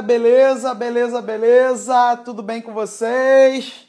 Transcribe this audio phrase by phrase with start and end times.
[0.00, 3.86] Beleza, beleza, beleza, tudo bem com vocês?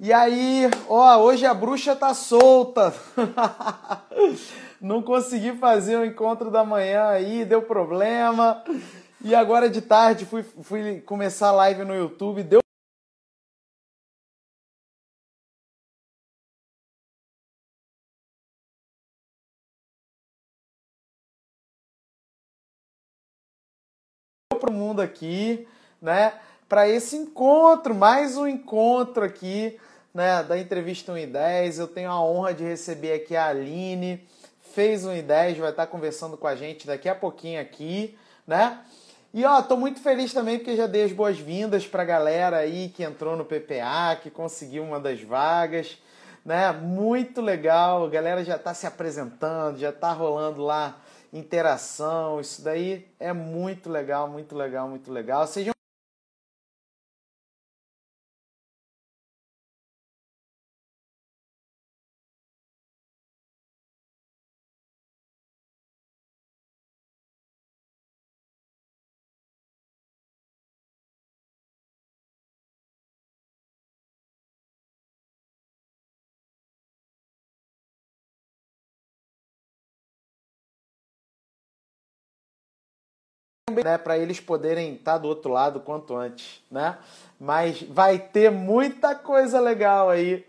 [0.00, 2.92] E aí, ó, hoje a bruxa tá solta.
[4.80, 8.64] Não consegui fazer o encontro da manhã aí, deu problema.
[9.22, 12.63] E agora de tarde fui, fui começar a live no YouTube, deu
[24.94, 25.66] mundo aqui,
[26.00, 26.34] né?
[26.68, 29.76] Para esse encontro, mais um encontro aqui,
[30.14, 30.40] né?
[30.44, 31.78] Da entrevista 1 e 10.
[31.80, 34.24] Eu tenho a honra de receber aqui a Aline,
[34.72, 38.16] fez 1 e 10, vai estar conversando com a gente daqui a pouquinho aqui,
[38.46, 38.78] né?
[39.32, 42.88] E ó, tô muito feliz também porque já dei as boas-vindas para a galera aí
[42.88, 45.98] que entrou no PPA, que conseguiu uma das vagas,
[46.44, 46.70] né?
[46.70, 50.96] Muito legal, a galera já está se apresentando, já está rolando lá
[51.34, 55.46] interação, isso daí é muito legal, muito legal, muito legal.
[55.46, 55.73] Sejam
[83.82, 86.98] né, para eles poderem estar tá do outro lado quanto antes, né?
[87.40, 90.46] Mas vai ter muita coisa legal aí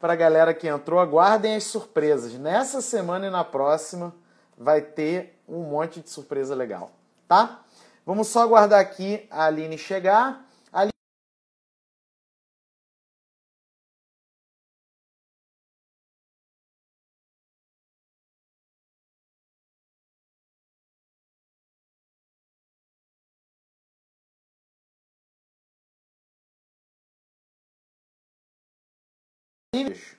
[0.00, 1.00] para a galera que entrou.
[1.00, 2.34] Aguardem as surpresas.
[2.34, 4.14] Nessa semana e na próxima
[4.56, 6.90] vai ter um monte de surpresa legal,
[7.26, 7.60] tá?
[8.04, 10.45] Vamos só aguardar aqui a Aline chegar.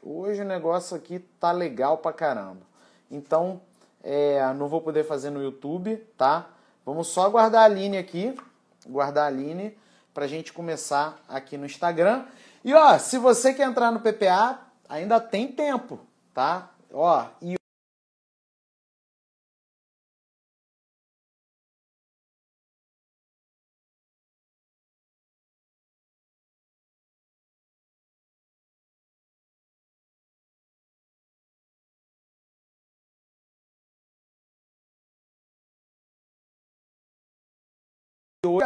[0.04, 2.62] Hoje o negócio aqui tá legal pra caramba.
[3.10, 3.62] Então,
[4.04, 6.48] é, não vou poder fazer no YouTube, tá?
[6.86, 8.36] Vamos só guardar a linha aqui,
[8.86, 9.74] guardar a linha
[10.14, 12.26] pra gente começar aqui no Instagram.
[12.64, 16.00] E ó, se você quer entrar no PPA, ainda tem tempo,
[16.34, 16.70] tá?
[16.94, 17.58] Ó, e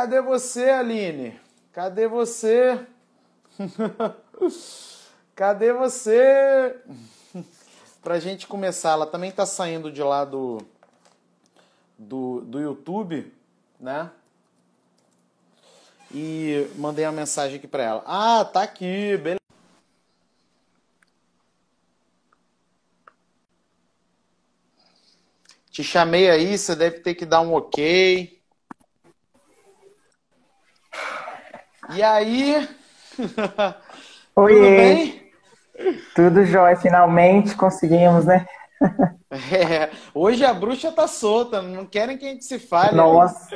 [0.01, 1.39] Cadê você, Aline?
[1.71, 2.87] Cadê você?
[5.35, 6.75] Cadê você?
[8.01, 10.57] Pra gente começar, ela também tá saindo de lá do,
[11.99, 13.31] do, do YouTube,
[13.79, 14.09] né?
[16.11, 18.03] E mandei uma mensagem aqui pra ela.
[18.07, 19.37] Ah, tá aqui, beleza.
[25.69, 28.40] Te chamei aí, você deve ter que dar um ok.
[31.93, 32.69] E aí?
[34.35, 34.53] Oi.
[34.55, 35.31] Tudo bem?
[36.15, 38.45] Tudo jóia, finalmente conseguimos, né?
[39.31, 42.97] É, hoje a bruxa tá solta, não querem que a gente se fale.
[42.97, 43.47] Nossa.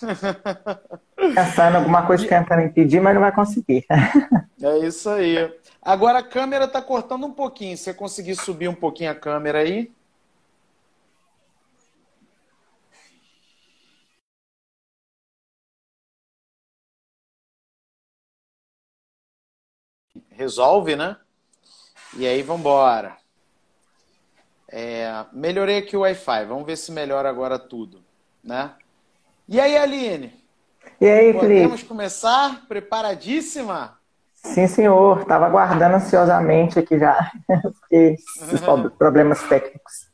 [1.34, 3.84] Pensando alguma coisa tentando impedir, mas não vai conseguir.
[4.62, 5.52] É isso aí.
[5.82, 7.76] Agora a câmera tá cortando um pouquinho.
[7.76, 9.92] Se você conseguir subir um pouquinho a câmera aí.
[20.42, 21.16] Resolve, né?
[22.16, 23.16] E aí vamos embora.
[24.68, 28.02] É, melhorei aqui o Wi-Fi, vamos ver se melhora agora tudo,
[28.42, 28.72] né?
[29.48, 30.32] E aí, Aline?
[31.00, 31.62] E aí, Podemos Felipe?
[31.62, 32.66] Podemos começar?
[32.66, 33.98] Preparadíssima?
[34.34, 35.20] Sim, senhor.
[35.20, 37.30] Estava aguardando ansiosamente aqui já.
[37.90, 38.60] Esses
[38.98, 40.10] problemas técnicos.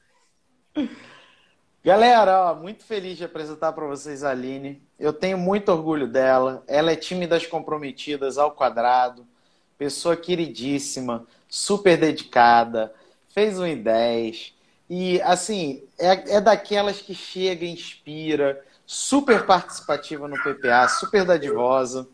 [1.84, 4.82] Galera, ó, muito feliz de apresentar para vocês a Aline.
[4.98, 6.62] Eu tenho muito orgulho dela.
[6.66, 9.26] Ela é time das comprometidas ao quadrado
[9.78, 12.92] pessoa queridíssima, super dedicada,
[13.28, 14.54] fez um em 10.
[14.90, 22.08] E, assim, é, é daquelas que chega, inspira, super participativa no PPA, super dadivosa.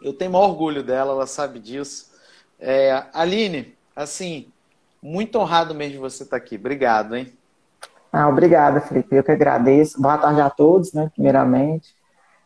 [0.00, 2.10] Eu tenho maior orgulho dela, ela sabe disso.
[2.58, 4.46] É, Aline, assim,
[5.02, 6.56] muito honrado mesmo de você estar aqui.
[6.56, 7.32] Obrigado, hein?
[8.12, 9.14] Ah, obrigada, Felipe.
[9.14, 10.00] Eu que agradeço.
[10.00, 11.94] Boa tarde a todos, né, primeiramente.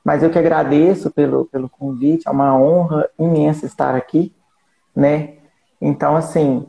[0.02, 2.26] Mas eu que agradeço pelo, pelo convite.
[2.26, 4.34] É uma honra imensa estar aqui
[4.94, 5.34] né?
[5.80, 6.66] Então, assim,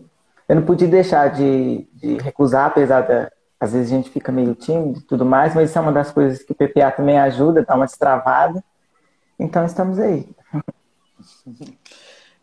[0.47, 3.31] eu não podia deixar de, de recusar, apesar da.
[3.59, 6.11] Às vezes a gente fica meio tímido e tudo mais, mas isso é uma das
[6.11, 8.63] coisas que o PPA também ajuda, dá uma destravada.
[9.37, 10.27] Então estamos aí.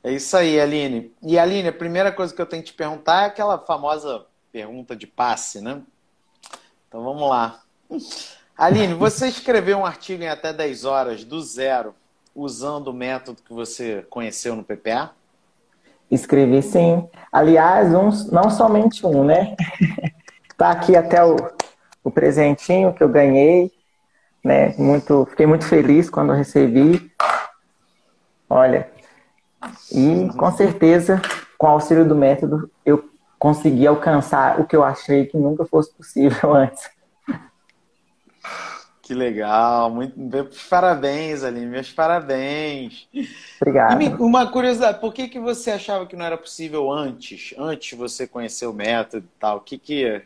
[0.03, 1.13] É isso aí, Aline.
[1.21, 4.95] E Aline, a primeira coisa que eu tenho que te perguntar é aquela famosa pergunta
[4.95, 5.83] de passe, né?
[6.87, 7.61] Então vamos lá.
[8.57, 11.95] Aline, você escreveu um artigo em até 10 horas do zero,
[12.35, 15.13] usando o método que você conheceu no PPA?
[16.11, 17.09] Escrevi sim.
[17.33, 19.55] Aliás, um, não somente um, né?
[20.57, 21.37] Tá aqui até o,
[22.03, 23.71] o presentinho que eu ganhei,
[24.43, 24.75] né?
[24.77, 27.13] Muito, fiquei muito feliz quando recebi.
[28.51, 28.91] Olha,
[29.93, 31.23] e com certeza,
[31.57, 33.09] com o auxílio do método, eu
[33.39, 36.91] consegui alcançar o que eu achei que nunca fosse possível antes.
[39.09, 40.15] Que legal, muito
[40.69, 43.09] parabéns, Aline, meus parabéns.
[43.59, 44.23] Obrigado.
[44.23, 48.27] Uma curiosidade, por que, que você achava que não era possível antes, antes de você
[48.27, 49.57] conhecer o método e tal?
[49.57, 50.21] O que que,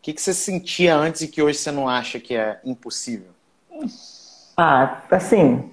[0.00, 3.32] que que você sentia antes e que hoje você não acha que é impossível?
[4.56, 5.68] Ah, assim,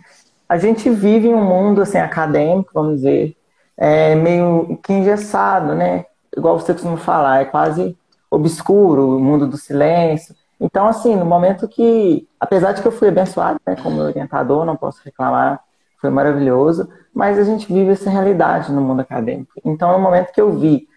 [0.49, 3.37] a gente vive em um mundo assim acadêmico, vamos dizer,
[3.77, 6.07] é meio que engessado, né?
[6.35, 7.95] Igual você costuma falar, é quase
[8.31, 10.35] obscuro, o mundo do silêncio.
[10.59, 14.75] Então, assim, no momento que, apesar de que eu fui abençoado, né, como orientador, não
[14.75, 15.61] posso reclamar,
[15.99, 19.51] foi maravilhoso, mas a gente vive essa realidade no mundo acadêmico.
[19.63, 20.87] Então, no momento que eu vi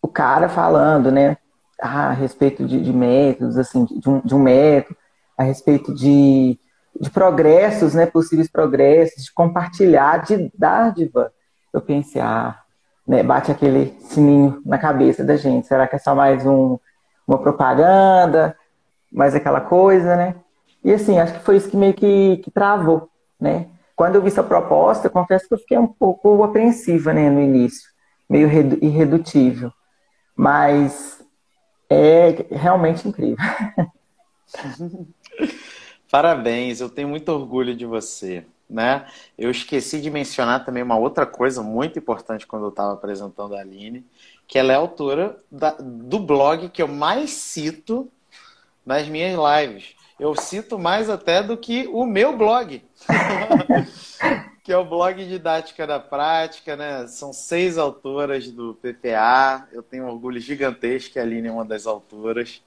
[0.00, 1.36] o cara falando, né,
[1.80, 4.96] a respeito de, de métodos, assim, de um, de um método,
[5.36, 6.58] a respeito de
[6.98, 11.32] de progressos, né, possíveis progressos, de compartilhar, de dádiva,
[11.72, 12.56] eu pensei, ah,
[13.06, 15.66] né, bate aquele sininho na cabeça da gente.
[15.66, 16.78] Será que é só mais um,
[17.26, 18.56] uma propaganda,
[19.14, 20.34] mais aquela coisa, né?
[20.82, 23.08] E assim, acho que foi isso que meio que, que travou,
[23.40, 23.68] né?
[23.94, 27.88] Quando eu vi essa proposta, confesso que eu fiquei um pouco apreensiva, né, no início,
[28.28, 28.48] meio
[28.82, 29.72] irredutível,
[30.34, 31.22] mas
[31.88, 33.36] é realmente incrível.
[36.10, 38.44] Parabéns, eu tenho muito orgulho de você.
[38.68, 39.06] Né?
[39.38, 43.60] Eu esqueci de mencionar também uma outra coisa muito importante quando eu estava apresentando a
[43.60, 44.04] Aline,
[44.48, 48.10] que ela é autora da, do blog que eu mais cito
[48.84, 49.94] nas minhas lives.
[50.18, 52.82] Eu cito mais até do que o meu blog,
[54.62, 57.06] que é o blog Didática da Prática, né?
[57.08, 59.66] São seis autoras do PPA.
[59.72, 62.62] Eu tenho um orgulho gigantesco que a Aline é uma das autoras.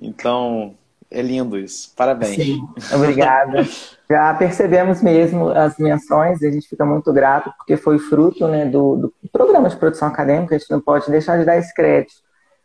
[0.00, 0.74] Então,
[1.10, 1.92] é lindo isso.
[1.94, 2.36] Parabéns.
[2.36, 3.66] Sim, obrigada.
[4.08, 8.96] Já percebemos mesmo as menções, a gente fica muito grato, porque foi fruto né, do,
[8.96, 12.14] do, programa de produção acadêmica, a gente não pode deixar de dar esse crédito.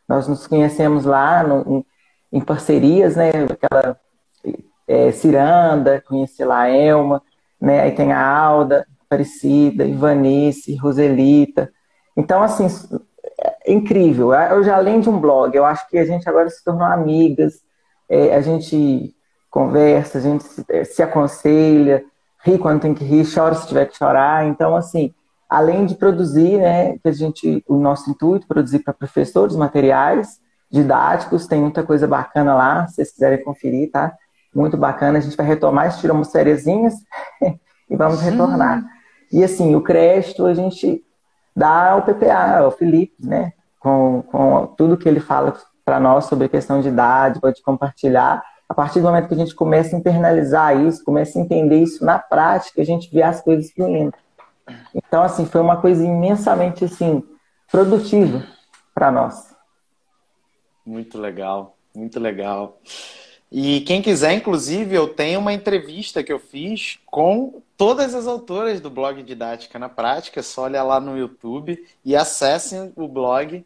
[0.08, 1.86] Nós nos conhecemos lá no,
[2.34, 3.30] em, parcerias, né?
[3.50, 3.98] Aquela
[4.88, 7.22] é, Ciranda, conheci lá a Elma,
[7.62, 7.82] né?
[7.82, 11.72] Aí tem a Alda, Aparecida, Ivanice, Roselita.
[12.18, 12.68] Então, assim,
[13.40, 14.34] é incrível.
[14.34, 17.62] Eu já além de um blog, eu acho que a gente agora se tornou amigas,
[18.10, 19.16] é, a gente
[19.50, 22.04] conversa, a gente se, é, se aconselha,
[22.44, 24.46] ri quando tem que rir, chora se tiver que chorar.
[24.48, 25.14] Então, assim,
[25.50, 30.42] além de produzir, né, que a gente, o nosso intuito, produzir para professores materiais
[30.74, 34.12] didáticos, tem muita coisa bacana lá, se vocês quiserem conferir, tá?
[34.54, 36.96] Muito bacana, a gente vai retomar, umas sériezinhas
[37.88, 38.84] e vamos retornar.
[39.32, 41.04] E assim, o crédito a gente
[41.56, 43.54] dá ao PPA, ao Felipe, né?
[43.80, 45.54] Com, com tudo que ele fala
[45.86, 48.44] para nós sobre a questão de idade, pode compartilhar.
[48.68, 52.04] A partir do momento que a gente começa a internalizar isso, começa a entender isso
[52.04, 54.14] na prática, a gente vê as coisas fluindo.
[54.96, 57.24] Então, assim, foi uma coisa imensamente, assim,
[57.72, 58.44] produtiva
[58.96, 59.53] para nós.
[60.86, 62.80] Muito legal, muito legal.
[63.52, 68.82] E quem quiser, inclusive, eu tenho uma entrevista que eu fiz com todas as autoras
[68.82, 70.40] do blog Didática na Prática.
[70.40, 73.64] É só olhar lá no YouTube e acessem o blog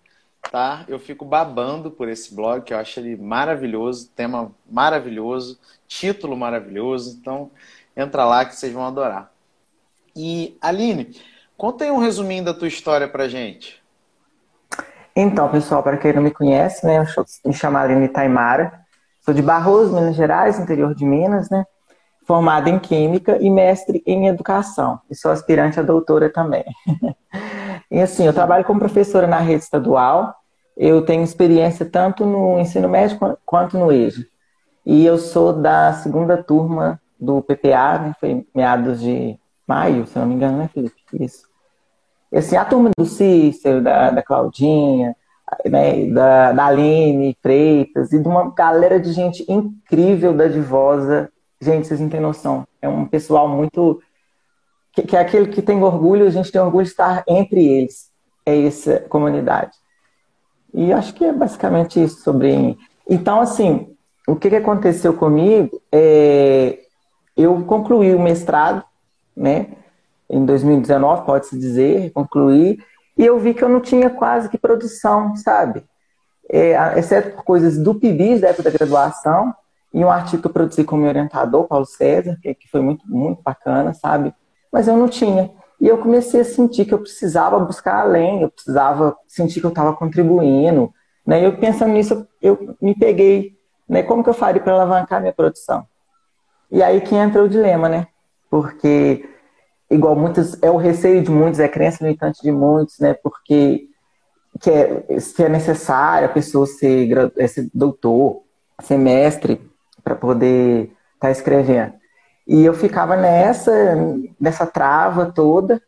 [0.51, 0.85] tá?
[0.87, 7.17] Eu fico babando por esse blog, que eu acho ele maravilhoso, tema maravilhoso, título maravilhoso.
[7.19, 7.51] Então,
[7.95, 9.31] entra lá que vocês vão adorar.
[10.15, 11.15] E, Aline,
[11.55, 13.81] conta aí um resuminho da tua história pra gente.
[15.19, 18.71] Então, pessoal, para quem não me conhece, né, eu me chamo Aline Taimara,
[19.25, 21.65] sou de Barroso, Minas Gerais, interior de Minas, né?
[22.27, 25.01] Formada em Química e mestre em Educação.
[25.09, 26.63] E sou aspirante a doutora também.
[27.89, 30.35] E assim, eu trabalho como professora na rede estadual,
[30.75, 34.25] eu tenho experiência tanto no ensino médio quanto no EJA.
[34.85, 38.15] E eu sou da segunda turma do PPA, né?
[38.19, 40.97] Foi meados de maio, se não me engano, né, Felipe?
[41.13, 41.46] Isso.
[42.33, 45.15] Assim, a turma do Cícero, da, da Claudinha,
[45.65, 51.29] né, da, da Aline Freitas e de uma galera de gente incrível da Divosa.
[51.61, 52.67] Gente, vocês não têm noção.
[52.81, 54.01] É um pessoal muito
[54.91, 58.11] que, que é aquele que tem orgulho, a gente tem orgulho de estar entre eles.
[58.45, 59.71] É essa comunidade.
[60.73, 62.77] E acho que é basicamente isso sobre mim.
[63.09, 63.95] Então, assim,
[64.27, 66.79] o que, que aconteceu comigo é
[67.35, 68.83] eu concluí o mestrado
[69.37, 69.67] né?
[70.29, 72.79] Em 2019, pode-se dizer, concluí,
[73.17, 75.85] e eu vi que eu não tinha quase que produção, sabe?
[76.49, 79.53] É, exceto por coisas do PIBIS, da época da graduação,
[79.93, 83.03] e um artigo que eu produzi com meu orientador, Paulo César, que, que foi muito,
[83.07, 84.33] muito bacana, sabe?
[84.71, 85.51] Mas eu não tinha.
[85.79, 89.69] E eu comecei a sentir que eu precisava buscar além, eu precisava sentir que eu
[89.69, 90.91] estava contribuindo.
[91.25, 91.41] Né?
[91.41, 93.57] E eu pensando nisso, eu me peguei,
[93.87, 94.01] né?
[94.03, 95.85] Como que eu faria para alavancar minha produção?
[96.71, 98.07] E aí que entra o dilema, né?
[98.49, 99.27] Porque,
[99.89, 103.13] igual muitos, é o receio de muitos, é a crença limitante de muitos, né?
[103.13, 103.87] Porque
[104.59, 107.09] que é, se é necessário a pessoa ser,
[107.47, 108.41] ser doutor,
[108.81, 109.61] ser mestre,
[110.03, 111.93] para poder estar tá escrevendo.
[112.47, 113.71] E eu ficava nessa,
[114.39, 115.81] nessa trava toda.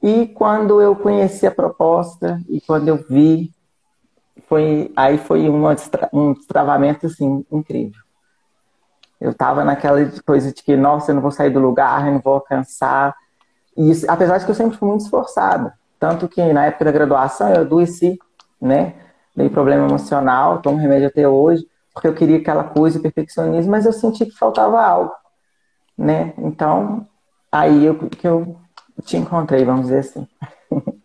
[0.00, 3.50] E quando eu conheci a proposta e quando eu vi,
[4.48, 5.74] foi aí foi uma,
[6.12, 8.03] um destravamento assim incrível.
[9.24, 12.20] Eu estava naquela coisa de que, nossa, eu não vou sair do lugar, eu não
[12.20, 13.14] vou alcançar.
[13.76, 15.74] E isso, apesar de que eu sempre fui muito esforçada.
[15.98, 18.18] Tanto que na época da graduação eu adoeci,
[18.60, 18.94] né?
[19.34, 23.92] Dei problema emocional, tomo remédio até hoje, porque eu queria aquela coisa, perfeccionismo, mas eu
[23.92, 25.12] senti que faltava algo
[25.96, 26.34] né?
[26.38, 27.06] Então,
[27.50, 28.56] aí eu, que eu
[29.04, 30.28] te encontrei, vamos dizer assim.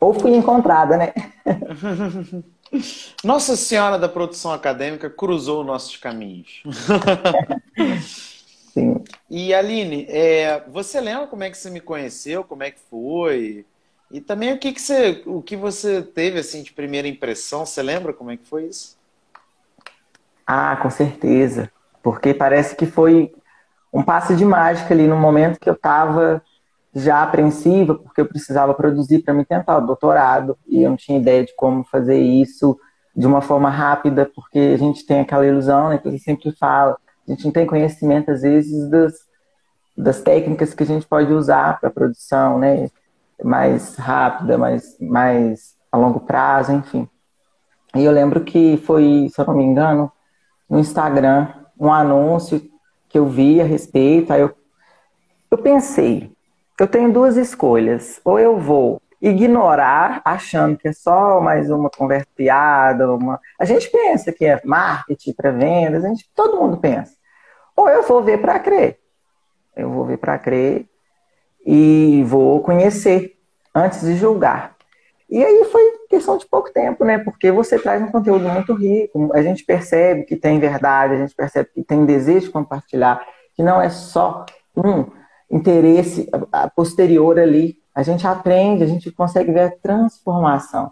[0.00, 1.12] Ou fui encontrada, né?
[3.22, 6.62] Nossa Senhora da Produção Acadêmica cruzou nossos caminhos.
[8.72, 9.04] Sim.
[9.28, 13.66] E Aline, é, você lembra como é que você me conheceu, como é que foi?
[14.10, 17.64] E também o que, que você, o que você teve assim de primeira impressão?
[17.64, 18.96] Você lembra como é que foi isso?
[20.46, 21.70] Ah, com certeza.
[22.02, 23.32] Porque parece que foi
[23.92, 26.42] um passe de mágica ali no momento que eu estava
[26.94, 31.18] já apreensiva, porque eu precisava produzir para me tentar o doutorado e eu não tinha
[31.18, 32.78] ideia de como fazer isso
[33.16, 36.96] de uma forma rápida, porque a gente tem aquela ilusão, né, que você sempre fala,
[37.26, 39.14] a gente não tem conhecimento às vezes das,
[39.96, 42.88] das técnicas que a gente pode usar para produção, né,
[43.42, 47.08] mais rápida, mais, mais a longo prazo, enfim.
[47.94, 50.10] E eu lembro que foi, se eu não me engano,
[50.68, 52.62] no Instagram, um anúncio
[53.08, 54.54] que eu vi a respeito, aí eu,
[55.50, 56.31] eu pensei,
[56.82, 58.20] eu tenho duas escolhas.
[58.24, 63.40] Ou eu vou ignorar, achando que é só mais uma conversa piada, uma...
[63.56, 67.14] a gente pensa que é marketing para vendas, a gente, todo mundo pensa.
[67.76, 68.98] Ou eu vou ver para crer.
[69.76, 70.88] Eu vou ver para crer
[71.64, 73.38] e vou conhecer
[73.72, 74.74] antes de julgar.
[75.30, 77.18] E aí foi questão de pouco tempo, né?
[77.18, 81.34] Porque você traz um conteúdo muito rico, a gente percebe que tem verdade, a gente
[81.34, 83.24] percebe que tem desejo de compartilhar,
[83.54, 84.44] que não é só
[84.76, 85.21] um
[85.52, 86.28] interesse
[86.74, 87.76] posterior ali.
[87.94, 90.90] A gente aprende, a gente consegue ver a transformação.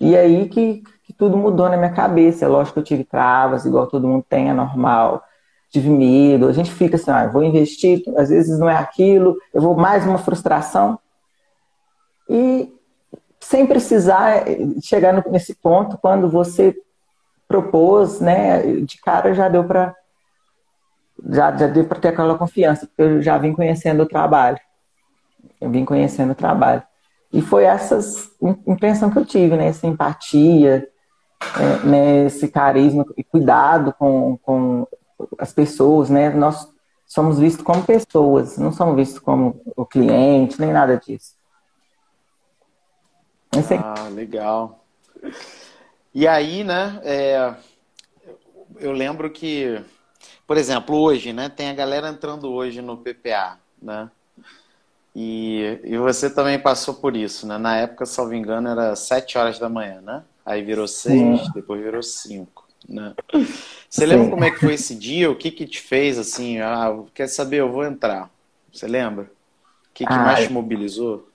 [0.00, 2.44] E aí que, que tudo mudou na minha cabeça.
[2.44, 5.22] É lógico que eu tive travas, igual todo mundo tem, é normal.
[5.70, 9.62] Tive medo, a gente fica assim, ah, vou investir, às vezes não é aquilo, eu
[9.62, 10.98] vou mais uma frustração.
[12.28, 12.72] E
[13.38, 14.44] sem precisar
[14.82, 16.74] chegar nesse ponto quando você
[17.46, 18.62] propôs, né?
[18.82, 19.94] De cara já deu para
[21.28, 24.58] já, já deu para ter aquela confiança, porque eu já vim conhecendo o trabalho.
[25.60, 26.82] Eu vim conhecendo o trabalho.
[27.32, 28.30] E foi essas
[28.66, 29.66] impressão que eu tive, né?
[29.66, 30.88] Essa empatia,
[31.58, 32.26] é, né?
[32.26, 34.86] esse carisma e cuidado com, com
[35.38, 36.30] as pessoas, né?
[36.30, 36.68] Nós
[37.06, 41.34] somos vistos como pessoas, não somos vistos como o cliente, nem nada disso.
[43.82, 44.84] Ah, legal.
[46.14, 47.54] E aí, né, é,
[48.78, 49.80] eu lembro que,
[50.50, 54.10] por exemplo, hoje, né, tem a galera entrando hoje no PPA, né?
[55.14, 57.56] E, e você também passou por isso, né?
[57.56, 60.24] Na época, salvo engano, era 7 horas da manhã, né?
[60.44, 63.14] Aí virou 6, depois virou 5, né?
[63.88, 64.06] Você Sim.
[64.06, 65.30] lembra como é que foi esse dia?
[65.30, 66.58] O que que te fez assim?
[66.58, 67.58] Ah, quer saber?
[67.58, 68.28] Eu vou entrar.
[68.72, 69.26] Você lembra?
[69.26, 71.28] O que, que ah, mais te mobilizou?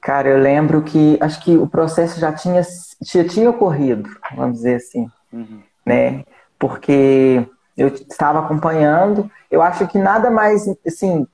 [0.00, 2.62] Cara, eu lembro que acho que o processo já tinha,
[3.02, 5.62] já tinha ocorrido, vamos dizer assim, uhum.
[5.84, 6.24] né?
[6.58, 7.46] Porque
[7.76, 11.26] eu estava acompanhando, eu acho que nada mais, assim,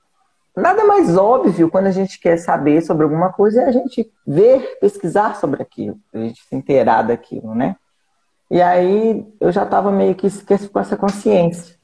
[0.55, 4.77] nada mais óbvio quando a gente quer saber sobre alguma coisa é a gente ver,
[4.79, 7.75] pesquisar sobre aquilo, a gente se inteirar daquilo, né?
[8.49, 10.27] E aí eu já estava meio que
[10.69, 11.75] com essa consciência.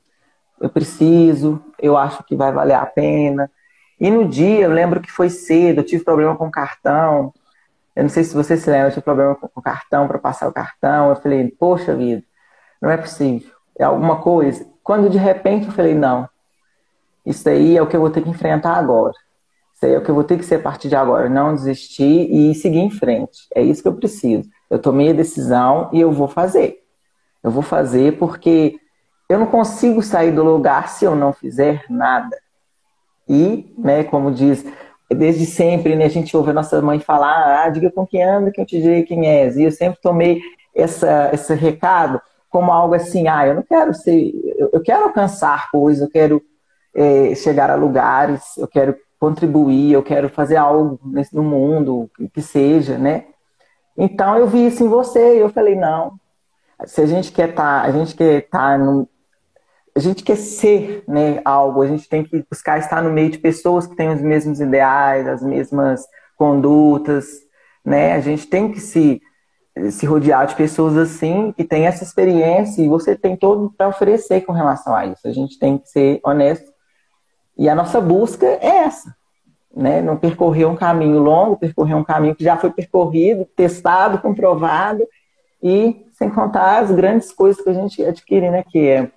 [0.59, 3.49] Eu preciso, eu acho que vai valer a pena,
[3.99, 7.33] e no dia, eu lembro que foi cedo, eu tive problema com o cartão.
[7.95, 10.47] Eu não sei se você se lembra, eu tive problema com o cartão para passar
[10.47, 11.09] o cartão.
[11.09, 12.23] Eu falei, poxa vida,
[12.81, 13.51] não é possível.
[13.77, 14.65] É alguma coisa.
[14.83, 16.27] Quando de repente eu falei, não,
[17.25, 19.13] isso aí é o que eu vou ter que enfrentar agora.
[19.75, 21.29] Isso aí é o que eu vou ter que ser a partir de agora.
[21.29, 23.47] Não desistir e seguir em frente.
[23.53, 24.49] É isso que eu preciso.
[24.69, 26.79] Eu tomei a decisão e eu vou fazer.
[27.43, 28.79] Eu vou fazer porque
[29.29, 32.37] eu não consigo sair do lugar se eu não fizer nada.
[33.27, 34.65] E, né, como diz,
[35.09, 38.51] desde sempre, né, a gente ouve a nossa mãe falar, ah, diga com quem anda
[38.51, 39.57] que eu te direi quem és.
[39.57, 40.41] E eu sempre tomei
[40.73, 44.33] essa, esse recado como algo assim, ah, eu não quero ser,
[44.73, 46.41] eu quero alcançar coisas, eu quero
[46.95, 50.99] é, chegar a lugares, eu quero contribuir, eu quero fazer algo
[51.33, 53.25] no mundo, que seja, né?
[53.97, 56.13] Então eu vi isso em você e eu falei, não,
[56.85, 59.09] se a gente quer estar, tá, a gente quer estar tá no,
[59.97, 63.39] a gente quer ser né, algo, a gente tem que buscar estar no meio de
[63.39, 66.05] pessoas que têm os mesmos ideais, as mesmas
[66.37, 67.25] condutas,
[67.83, 68.13] né?
[68.13, 69.19] A gente tem que se,
[69.91, 74.41] se rodear de pessoas assim, que têm essa experiência e você tem todo para oferecer
[74.41, 75.27] com relação a isso.
[75.27, 76.71] A gente tem que ser honesto.
[77.57, 79.15] E a nossa busca é essa,
[79.75, 80.01] né?
[80.01, 85.03] Não percorrer um caminho longo, percorrer um caminho que já foi percorrido, testado, comprovado
[85.61, 88.63] e sem contar as grandes coisas que a gente adquire, né?
[88.63, 89.11] Que é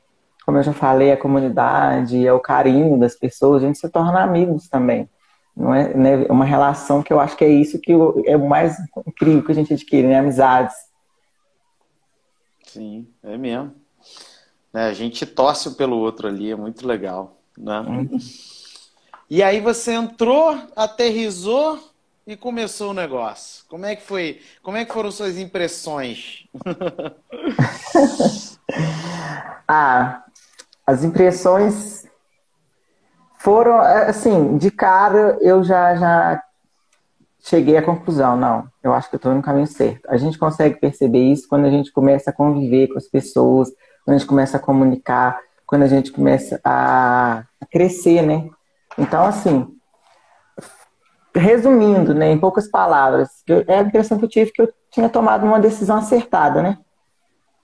[0.50, 4.20] como eu já falei, a comunidade, é o carinho das pessoas, a gente se torna
[4.20, 5.08] amigos também.
[5.56, 7.92] Não é né, uma relação que eu acho que é isso que
[8.24, 8.76] é o mais
[9.06, 10.18] incrível que a gente adquire, né?
[10.18, 10.74] Amizades.
[12.64, 13.74] Sim, é mesmo.
[14.72, 17.40] É, a gente torce pelo outro ali, é muito legal.
[17.58, 17.80] Né?
[17.80, 18.18] Hum.
[19.28, 21.78] E aí você entrou, aterrizou
[22.26, 23.64] e começou o negócio.
[23.68, 24.40] Como é que foi?
[24.62, 26.46] Como é que foram suas impressões?
[29.66, 30.24] ah,
[30.86, 31.99] as impressões
[33.40, 36.42] foram, é, assim, de cara eu já, já
[37.40, 40.02] cheguei à conclusão, não, eu acho que eu estou no caminho certo.
[40.08, 43.70] A gente consegue perceber isso quando a gente começa a conviver com as pessoas,
[44.04, 48.48] quando a gente começa a comunicar, quando a gente começa a, crescer, né?
[48.98, 49.66] Então, assim,
[51.34, 53.30] resumindo, né, em poucas palavras,
[53.66, 56.78] é a impressão que eu tive que eu tinha tomado uma decisão acertada, né?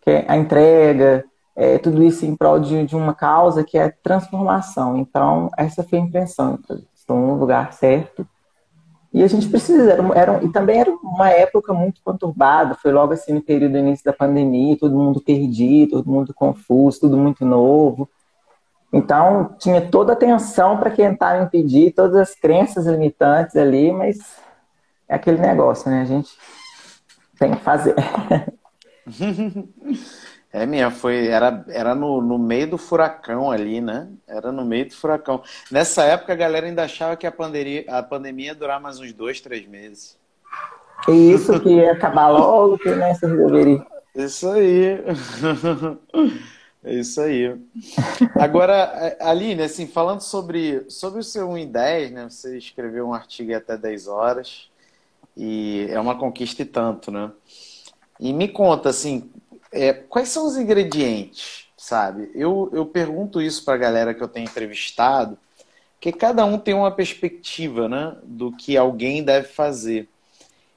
[0.00, 1.24] Que é a entrega,
[1.56, 4.98] é, tudo isso em prol de, de, uma causa que é transformação.
[4.98, 6.58] Então, essa foi a impressão.
[6.94, 8.28] Estou no lugar certo.
[9.10, 13.14] E a gente precisa, era, era, e também era uma época muito conturbada, foi logo
[13.14, 17.46] assim no período do início da pandemia, todo mundo perdido, todo mundo confuso, tudo muito
[17.46, 18.06] novo.
[18.92, 24.18] Então, tinha toda a atenção para quem impedir, todas as crenças limitantes ali, mas
[25.08, 26.02] é aquele negócio, né?
[26.02, 26.30] A gente
[27.38, 27.94] tem que fazer.
[30.56, 34.08] É mesmo, foi, era, era no, no meio do furacão ali, né?
[34.26, 35.42] Era no meio do furacão.
[35.70, 39.12] Nessa época a galera ainda achava que a pandemia, a pandemia ia durar mais uns
[39.12, 40.16] dois, três meses.
[41.08, 43.86] Isso que ia acabar logo, que né, se resolveria.
[44.14, 44.98] Isso aí.
[46.82, 47.54] É isso aí.
[48.36, 52.28] Agora, Aline, assim, falando sobre, sobre o seu 1 em 10, né?
[52.30, 54.70] Você escreveu um artigo até 10 horas
[55.36, 57.30] e é uma conquista e tanto, né?
[58.18, 59.30] E me conta, assim,
[59.76, 62.30] é, quais são os ingredientes, sabe?
[62.34, 65.38] Eu, eu pergunto isso para a galera que eu tenho entrevistado,
[66.00, 70.08] que cada um tem uma perspectiva né, do que alguém deve fazer.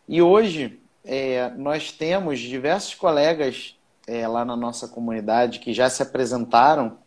[0.07, 3.75] E hoje é, nós temos diversos colegas
[4.07, 6.97] é, lá na nossa comunidade que já se apresentaram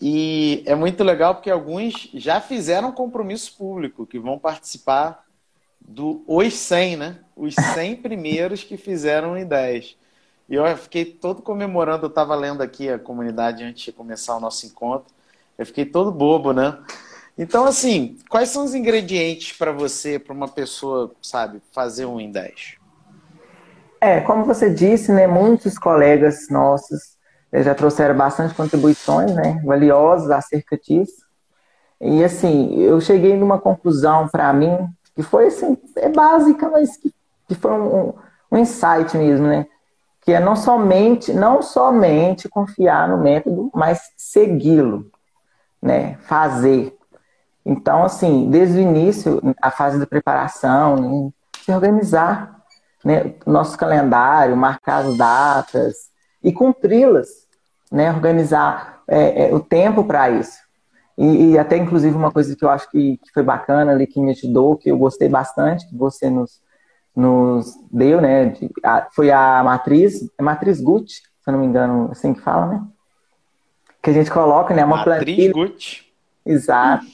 [0.00, 5.24] e é muito legal porque alguns já fizeram compromisso público, que vão participar
[5.80, 7.18] do Os 100, né?
[7.34, 9.96] Os 100 primeiros que fizeram ideias.
[10.48, 14.40] E eu fiquei todo comemorando, eu estava lendo aqui a comunidade antes de começar o
[14.40, 15.12] nosso encontro.
[15.58, 16.78] Eu fiquei todo bobo, né?
[17.36, 22.32] Então, assim, quais são os ingredientes para você, para uma pessoa, sabe, fazer um em
[22.32, 22.76] 10?
[24.00, 27.16] É, como você disse, né, muitos colegas nossos
[27.52, 31.26] eh, já trouxeram bastante contribuições, né, valiosas acerca disso.
[32.00, 34.76] E, assim, eu cheguei numa conclusão para mim,
[35.14, 37.12] que foi, assim, é básica, mas que,
[37.46, 38.14] que foi um,
[38.50, 39.66] um insight mesmo, né?
[40.28, 45.10] Que é não somente, não somente confiar no método, mas segui-lo,
[45.80, 46.18] né?
[46.20, 46.94] Fazer.
[47.64, 51.30] Então, assim, desde o início, a fase da preparação, né?
[51.64, 52.58] se organizar,
[53.02, 53.36] né?
[53.46, 55.94] Nosso calendário, marcar as datas
[56.44, 57.28] e cumpri-las,
[57.90, 58.12] né?
[58.12, 60.58] Organizar é, é, o tempo para isso.
[61.16, 64.20] E, e, até, inclusive, uma coisa que eu acho que, que foi bacana ali, que
[64.20, 66.60] me ajudou, que eu gostei bastante, que você nos,
[67.18, 68.46] nos deu, né?
[68.46, 72.40] De, a, foi a matriz, é matriz Gucci, se eu não me engano, assim que
[72.40, 72.82] fala, né?
[74.00, 74.84] Que a gente coloca, né?
[74.84, 75.52] Uma matriz planilha.
[75.52, 76.04] Gucci.
[76.46, 77.04] Exato.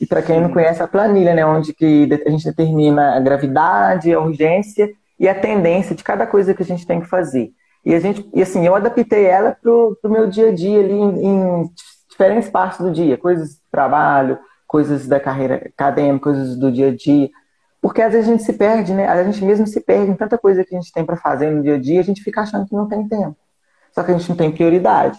[0.00, 1.44] E para quem não conhece a planilha, né?
[1.44, 6.54] Onde que a gente determina a gravidade, a urgência e a tendência de cada coisa
[6.54, 7.52] que a gente tem que fazer.
[7.84, 10.94] E a gente, e assim, eu adaptei ela pro, pro meu dia a dia ali
[10.94, 11.70] em, em
[12.08, 16.96] diferentes partes do dia, coisas do trabalho, coisas da carreira acadêmica, coisas do dia a
[16.96, 17.28] dia.
[17.84, 19.06] Porque às vezes a gente se perde, né?
[19.06, 21.62] A gente mesmo se perde em tanta coisa que a gente tem para fazer no
[21.62, 23.36] dia a dia, a gente fica achando que não tem tempo.
[23.92, 25.18] Só que a gente não tem prioridade.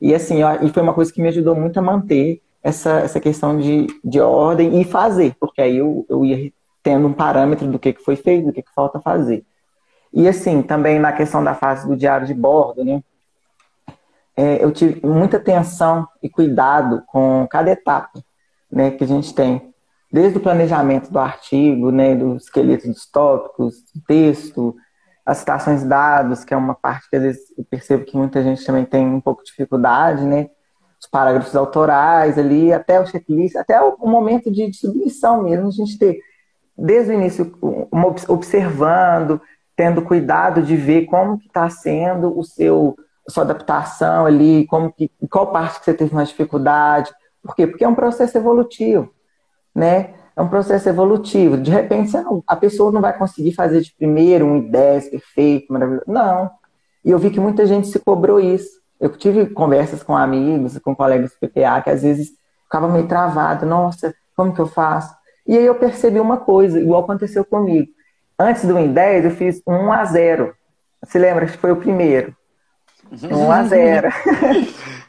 [0.00, 3.20] E assim, ó, e foi uma coisa que me ajudou muito a manter essa, essa
[3.20, 6.50] questão de, de ordem e fazer, porque aí eu, eu ia
[6.82, 9.44] tendo um parâmetro do que, que foi feito, do que, que falta fazer.
[10.10, 13.02] E assim, também na questão da fase do diário de bordo, né?
[14.34, 18.24] É, eu tive muita atenção e cuidado com cada etapa
[18.72, 19.74] né, que a gente tem.
[20.10, 24.74] Desde o planejamento do artigo, né, do esqueleto dos tópicos, do texto,
[25.24, 28.42] as citações de dados, que é uma parte que às vezes eu percebo que muita
[28.42, 30.48] gente também tem um pouco de dificuldade, né?
[31.00, 35.98] Os parágrafos autorais ali, até o checklist, até o momento de submissão mesmo, a gente
[35.98, 36.20] ter,
[36.78, 37.52] desde o início,
[38.28, 39.40] observando,
[39.74, 42.96] tendo cuidado de ver como que está sendo o seu
[43.28, 47.12] sua adaptação ali, como que, qual parte que você teve mais dificuldade.
[47.42, 47.66] Por quê?
[47.66, 49.12] Porque é um processo evolutivo,
[49.76, 50.14] né?
[50.34, 51.56] É um processo evolutivo.
[51.56, 56.04] De repente, não, a pessoa não vai conseguir fazer de primeiro um I10 perfeito, maravilhoso.
[56.06, 56.50] Não.
[57.04, 58.70] E eu vi que muita gente se cobrou isso.
[58.98, 62.30] Eu tive conversas com amigos, com colegas do PPA, que às vezes
[62.64, 63.64] ficava meio travado.
[63.66, 65.14] Nossa, como que eu faço?
[65.46, 67.88] E aí eu percebi uma coisa, igual aconteceu comigo.
[68.38, 70.54] Antes do I10, eu fiz 1 a 0.
[71.02, 72.34] Você lembra que foi o primeiro?
[73.12, 74.08] 1 a 0.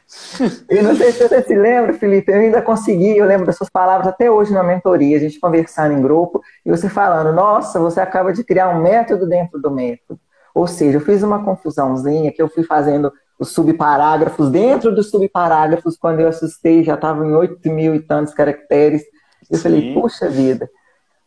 [0.70, 3.68] E não sei se você se lembra, Felipe, eu ainda consegui, eu lembro das suas
[3.68, 8.00] palavras até hoje na mentoria, a gente conversando em grupo, e você falando, nossa, você
[8.00, 10.18] acaba de criar um método dentro do método.
[10.54, 15.96] Ou seja, eu fiz uma confusãozinha que eu fui fazendo os subparágrafos dentro dos subparágrafos,
[15.96, 19.02] quando eu assustei, já estava em 8 mil e tantos caracteres.
[19.50, 19.62] Eu Sim.
[19.62, 20.68] falei, puxa vida.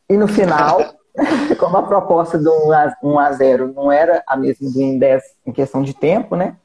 [0.10, 0.80] E no final,
[1.58, 4.98] como a proposta do 1 a, 1 a 0 não era a mesma do em
[4.98, 6.58] 10 em questão de tempo, né?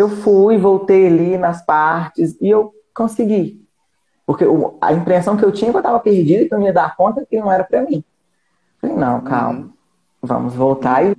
[0.00, 3.62] Eu fui, voltei ali nas partes e eu consegui.
[4.24, 4.44] Porque
[4.80, 6.96] a impressão que eu tinha é que eu estava perdida e que eu ia dar
[6.96, 8.02] conta que não era para mim.
[8.80, 9.72] Falei, não, calma, uhum.
[10.22, 11.14] vamos voltar e.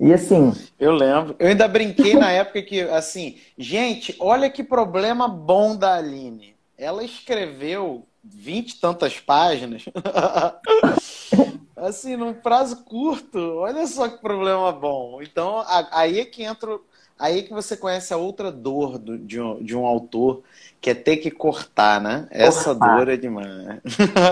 [0.00, 0.52] E assim.
[0.78, 1.36] Eu lembro.
[1.38, 6.56] Eu ainda brinquei na época que, assim, gente, olha que problema bom da Aline.
[6.76, 9.84] Ela escreveu vinte e tantas páginas.
[11.76, 13.38] assim, num prazo curto.
[13.38, 15.20] Olha só que problema bom.
[15.22, 16.78] Então, aí é que entra
[17.18, 20.42] Aí que você conhece a outra dor do, de, um, de um autor,
[20.80, 22.26] que é ter que cortar, né?
[22.30, 22.96] Essa cortar.
[22.96, 23.80] dor é demais.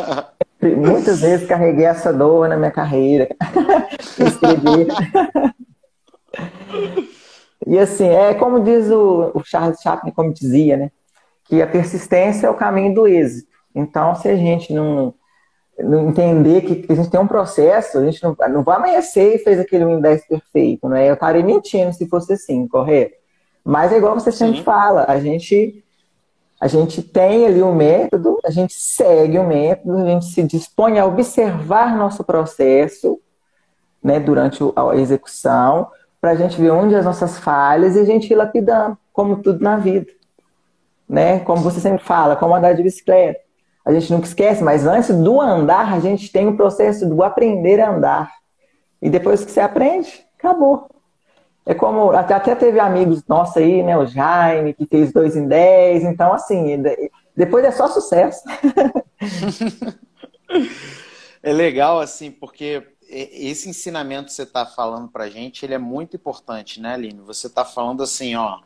[0.60, 3.28] Muitas vezes carreguei essa dor na minha carreira.
[4.18, 4.88] Escrevi.
[7.66, 10.90] e assim, é como diz o, o Charles Chaplin, como dizia, né?
[11.44, 13.50] Que a persistência é o caminho do êxito.
[13.74, 15.14] Então, se a gente não
[15.82, 19.58] entender que, a gente tem um processo, a gente não, não vai amanhecer e fez
[19.58, 21.08] aquele Win 10 perfeito, né?
[21.08, 23.16] Eu estaria mentindo se fosse assim, correto?
[23.64, 24.64] Mas é igual você sempre Sim.
[24.64, 25.82] fala, a gente
[26.60, 30.44] a gente tem ali o um método, a gente segue o método, a gente se
[30.44, 33.20] dispõe a observar nosso processo,
[34.00, 35.88] né, durante a execução,
[36.20, 39.60] para a gente ver onde as nossas falhas e a gente ir lapidando, como tudo
[39.60, 40.06] na vida,
[41.08, 41.40] né?
[41.40, 43.40] Como você sempre fala, como andar de bicicleta
[43.84, 47.80] a gente nunca esquece, mas antes do andar, a gente tem o processo do aprender
[47.80, 48.32] a andar.
[49.00, 50.88] E depois que você aprende, acabou.
[51.66, 55.46] É como, até, até teve amigos nossos aí, né, o Jaime, que fez dois em
[55.46, 56.82] dez, então assim,
[57.36, 58.42] depois é só sucesso.
[61.42, 65.78] é legal, assim, porque esse ensinamento que você está falando para a gente, ele é
[65.78, 67.20] muito importante, né, Aline?
[67.20, 68.60] Você está falando assim, ó,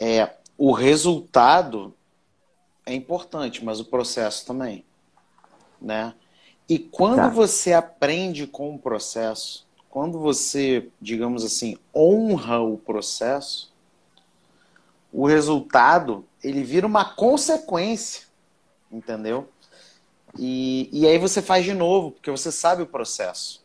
[0.00, 1.94] é, o resultado
[2.86, 4.84] é importante, mas o processo também,
[5.82, 6.14] né?
[6.68, 7.28] E quando tá.
[7.28, 13.72] você aprende com o processo, quando você, digamos assim, honra o processo,
[15.12, 18.26] o resultado ele vira uma consequência,
[18.90, 19.48] entendeu?
[20.38, 23.64] E, e aí você faz de novo, porque você sabe o processo,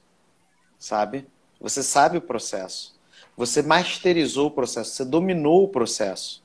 [0.80, 1.28] sabe?
[1.60, 2.96] Você sabe o processo.
[3.36, 6.41] Você masterizou o processo, você dominou o processo.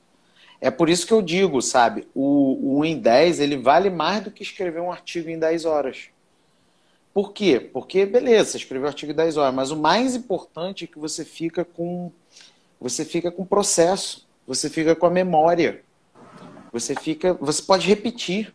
[0.59, 4.31] É por isso que eu digo, sabe, o, o em 10 ele vale mais do
[4.31, 6.09] que escrever um artigo em 10 horas.
[7.13, 7.59] Por quê?
[7.59, 10.99] Porque, beleza, você escreveu um artigo em 10 horas, mas o mais importante é que
[10.99, 12.11] você fica com
[12.79, 15.83] você fica com o processo, você fica com a memória.
[16.71, 18.53] Você fica, você pode repetir.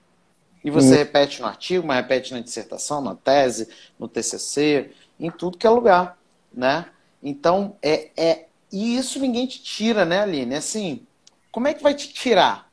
[0.65, 5.59] E você repete no artigo, mas repete na dissertação, na tese, no TCC, em tudo
[5.59, 6.17] que é lugar,
[6.55, 6.87] né?
[7.21, 10.55] Então, é, é e isso ninguém te tira, né, Aline?
[10.55, 11.05] Assim,
[11.53, 12.73] como é que vai te tirar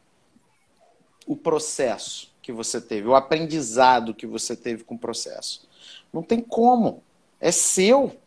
[1.28, 5.68] o processo que você teve, o aprendizado que você teve com o processo?
[6.12, 7.04] Não tem como.
[7.40, 8.18] É seu,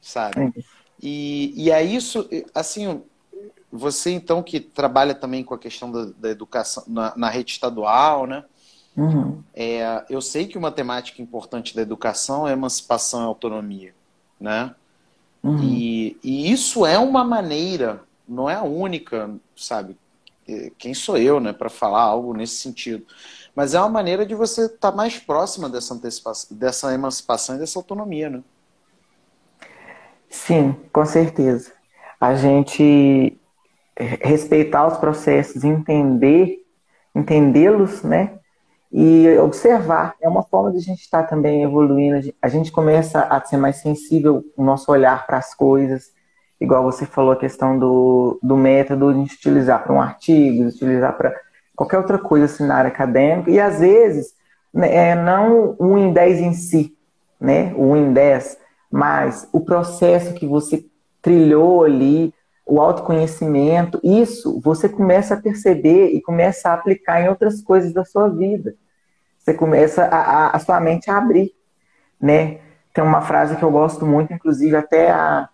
[0.00, 0.54] sabe?
[1.02, 3.02] E, e é isso, assim,
[3.70, 8.26] você então que trabalha também com a questão da, da educação na, na, rede estadual,
[8.26, 8.44] né?
[8.96, 9.42] Uhum.
[9.52, 13.94] É, eu sei que uma temática importante da educação é emancipação e autonomia,
[14.40, 14.74] né?
[15.42, 15.62] Uhum.
[15.62, 19.96] E, e isso é uma maneira não é a única, sabe,
[20.78, 23.04] quem sou eu, né, para falar algo nesse sentido.
[23.54, 27.58] Mas é uma maneira de você estar tá mais próxima dessa antecipação, dessa emancipação e
[27.58, 28.42] dessa autonomia, né?
[30.28, 31.72] Sim, com certeza.
[32.20, 33.38] A gente
[33.96, 36.64] respeitar os processos, entender,
[37.14, 38.38] entendê-los, né?
[38.92, 40.14] E observar.
[40.20, 42.32] É uma forma de a gente estar também evoluindo.
[42.40, 46.12] A gente começa a ser mais sensível o nosso olhar para as coisas.
[46.60, 51.34] Igual você falou a questão do, do método de utilizar para um artigo, utilizar para
[51.74, 53.50] qualquer outra coisa assim, na área acadêmica.
[53.50, 54.34] E às vezes,
[54.72, 56.96] né, é, não um em 10 em si,
[57.38, 57.74] né?
[57.76, 58.58] O um em 10,
[58.90, 60.84] mas o processo que você
[61.20, 62.32] trilhou ali,
[62.64, 68.04] o autoconhecimento, isso você começa a perceber e começa a aplicar em outras coisas da
[68.04, 68.74] sua vida.
[69.38, 71.52] Você começa a, a, a sua mente a abrir,
[72.20, 72.58] né?
[72.94, 75.48] Tem uma frase que eu gosto muito, inclusive até a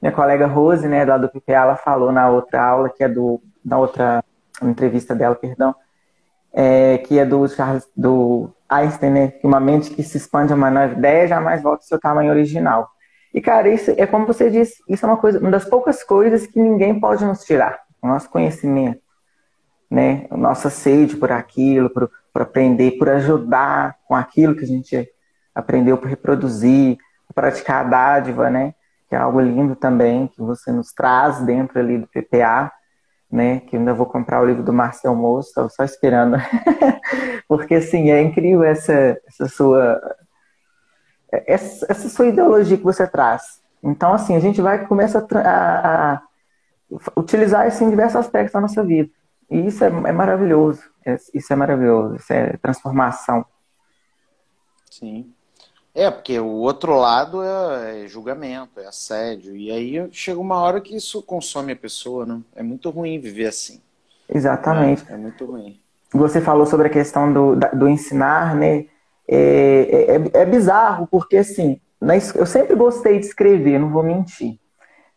[0.00, 3.42] minha colega Rose, né, lá do PPA, ela falou na outra aula, que é do,
[3.64, 4.22] na outra
[4.62, 5.74] entrevista dela, perdão,
[6.52, 10.56] é, que é do Charles, do Einstein, né, que uma mente que se expande a
[10.56, 12.88] uma nova ideia jamais volta ao seu tamanho original.
[13.34, 16.46] E, cara, isso é como você disse, isso é uma coisa, uma das poucas coisas
[16.46, 17.78] que ninguém pode nos tirar.
[18.00, 19.00] O nosso conhecimento,
[19.90, 20.26] né?
[20.30, 25.08] A nossa sede por aquilo, por, por aprender, por ajudar com aquilo que a gente
[25.54, 26.96] aprendeu, por reproduzir,
[27.34, 28.74] praticar a dádiva, né?
[29.08, 32.70] Que é algo lindo também, que você nos traz dentro ali do PPA,
[33.30, 33.60] né?
[33.60, 36.36] Que ainda vou comprar o livro do Marcel Moço, estou só esperando.
[37.48, 40.00] Porque, assim, é incrível essa, essa sua
[41.30, 43.60] essa, essa sua ideologia que você traz.
[43.82, 46.22] Então, assim, a gente vai começa a, a
[47.16, 49.10] utilizar isso em diversos aspectos da nossa vida.
[49.50, 50.82] E isso é, é maravilhoso.
[51.04, 52.16] É, isso é maravilhoso.
[52.16, 53.44] Isso é transformação.
[54.90, 55.32] Sim.
[55.98, 59.56] É, porque o outro lado é, é, julgamento, é assédio.
[59.56, 62.40] E aí chega uma hora que isso consome a pessoa, né?
[62.54, 63.80] É muito ruim viver assim.
[64.32, 65.04] Exatamente.
[65.10, 65.80] É, é muito ruim.
[66.12, 68.86] Você falou sobre a questão do, do ensinar, né?
[69.26, 74.56] É, é, é bizarro, porque assim, na, eu sempre gostei de escrever, não vou mentir.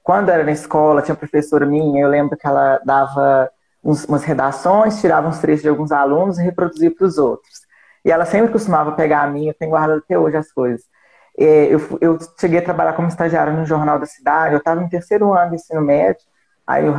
[0.02, 3.52] Quando era na escola, tinha uma professora minha, eu lembro que ela dava
[3.84, 7.70] uns, umas redações, tirava uns trechos de alguns alunos e reproduzia para os outros.
[8.04, 10.82] E ela sempre costumava pegar a minha, eu tenho guardado até hoje as coisas.
[11.38, 14.90] É, eu, eu cheguei a trabalhar como estagiária no Jornal da Cidade, eu estava no
[14.90, 16.22] terceiro ano de ensino médio,
[16.68, 16.94] aí o,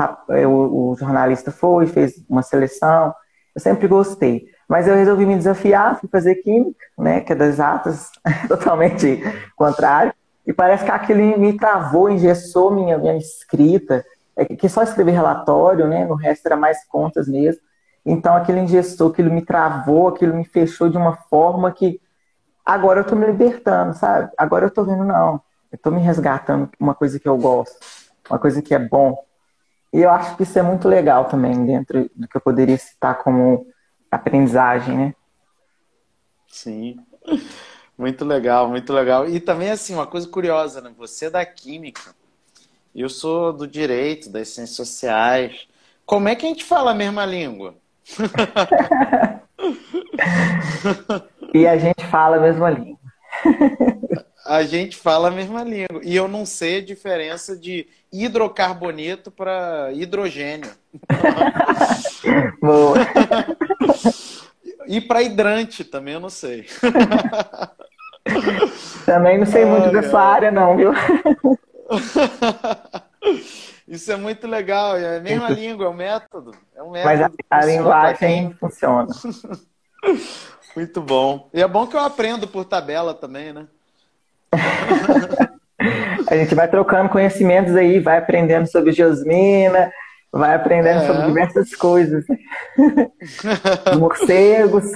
[0.48, 3.14] o, o jornalista foi, fez uma seleção,
[3.54, 4.46] eu sempre gostei.
[4.68, 8.10] Mas eu resolvi me desafiar, fui fazer química, né, que é das atas,
[8.48, 9.22] totalmente
[9.54, 10.14] contrário.
[10.46, 15.86] E parece que aquilo me travou, engessou minha, minha escrita, é que só escrever relatório,
[15.86, 17.60] né, no resto era mais contas mesmo.
[18.04, 22.00] Então aquilo engessou, aquilo me travou, aquilo me fechou de uma forma que
[22.64, 24.30] agora eu tô me libertando, sabe?
[24.36, 27.76] Agora eu tô vendo, não, eu tô me resgatando uma coisa que eu gosto,
[28.28, 29.24] uma coisa que é bom.
[29.92, 33.18] E eu acho que isso é muito legal também, dentro do que eu poderia citar
[33.18, 33.66] como
[34.10, 35.14] aprendizagem, né?
[36.48, 36.98] Sim.
[37.96, 39.28] Muito legal, muito legal.
[39.28, 40.92] E também, assim, uma coisa curiosa, né?
[40.96, 42.14] Você é da química,
[42.94, 45.68] eu sou do direito, das ciências sociais.
[46.04, 47.74] Como é que a gente fala a mesma língua?
[51.54, 52.98] E a gente fala a mesma língua.
[54.44, 56.00] a gente fala a mesma língua.
[56.02, 60.70] E eu não sei a diferença de hidrocarboneto para hidrogênio.
[62.60, 62.96] Boa.
[64.86, 66.66] e para hidrante também eu não sei.
[69.06, 70.92] também não sei muito dessa área, não, viu?
[73.86, 76.52] Isso é muito legal, é a mesma língua, é um método.
[76.74, 79.08] É um método Mas a, a linguagem funciona.
[80.74, 81.50] Muito bom.
[81.52, 83.66] E é bom que eu aprendo por tabela também, né?
[86.26, 89.92] a gente vai trocando conhecimentos aí, vai aprendendo sobre geosmina,
[90.30, 91.06] vai aprendendo é.
[91.06, 92.24] sobre diversas coisas.
[93.98, 94.92] Morcegos.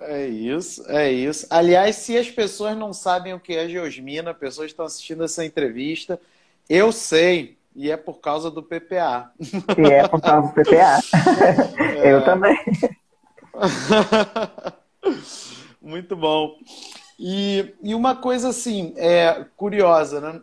[0.00, 1.46] É isso, é isso.
[1.50, 6.20] Aliás, se as pessoas não sabem o que é geosmina, pessoas estão assistindo essa entrevista,
[6.68, 9.32] eu sei, e é por causa do PPA.
[9.76, 11.00] E é por causa do PPA.
[12.04, 12.12] É.
[12.12, 12.56] Eu também.
[15.80, 16.56] Muito bom.
[17.18, 20.40] E, e uma coisa assim, é curiosa, né?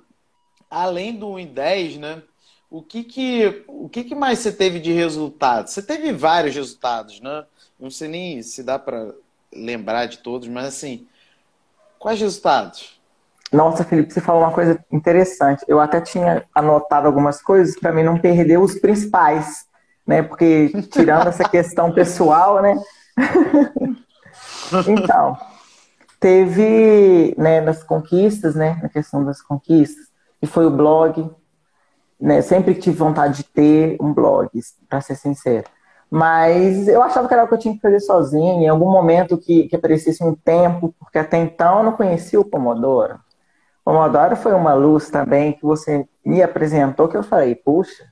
[0.69, 2.21] Além do 1 em 10, né?
[2.69, 5.67] O que que, o que que mais você teve de resultado?
[5.67, 7.45] Você teve vários resultados, né?
[7.79, 9.13] Não sei nem se dá para
[9.53, 11.05] lembrar de todos, mas assim,
[11.99, 13.00] quais resultados?
[13.51, 15.65] Nossa, Felipe, você falou uma coisa interessante.
[15.67, 19.65] Eu até tinha anotado algumas coisas para mim não perder os principais,
[20.07, 20.23] né?
[20.23, 22.79] Porque tirando essa questão pessoal, né?
[24.87, 25.37] então,
[26.19, 30.05] teve, né, nas conquistas, né, na questão das conquistas,
[30.41, 31.29] e foi o blog,
[32.19, 34.49] né, sempre tive vontade de ter um blog,
[34.87, 35.65] para ser sincero.
[36.09, 38.61] Mas eu achava que era o que eu tinha que fazer sozinho.
[38.61, 42.43] Em algum momento que, que aparecesse um tempo, porque até então eu não conhecia o
[42.43, 43.17] Pomodoro.
[43.83, 48.05] O Pomodoro foi uma luz também que você me apresentou que eu falei, puxa,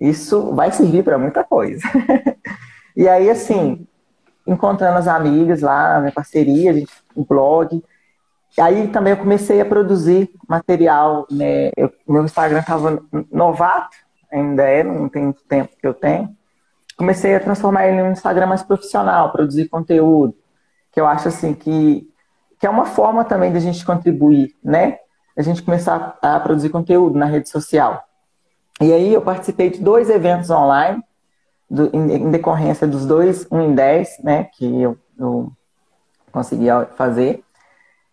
[0.00, 1.82] isso vai servir para muita coisa.
[2.96, 3.86] e aí, assim,
[4.46, 7.82] encontrando as amigas lá, minha parceria, a gente, um blog.
[8.58, 11.70] Aí também eu comecei a produzir material, né?
[11.76, 13.96] Eu, meu Instagram estava novato,
[14.30, 16.36] ainda é, não tem muito tempo que eu tenho.
[16.96, 20.34] Comecei a transformar ele em um Instagram mais profissional, produzir conteúdo,
[20.92, 22.08] que eu acho assim que,
[22.60, 24.98] que é uma forma também da gente contribuir, né?
[25.36, 28.04] A gente começar a produzir conteúdo na rede social.
[28.80, 31.02] E aí eu participei de dois eventos online,
[31.70, 35.52] do, em, em, decorrência dos dois, um em 10, né, que eu, eu
[36.32, 36.66] consegui
[36.96, 37.42] fazer.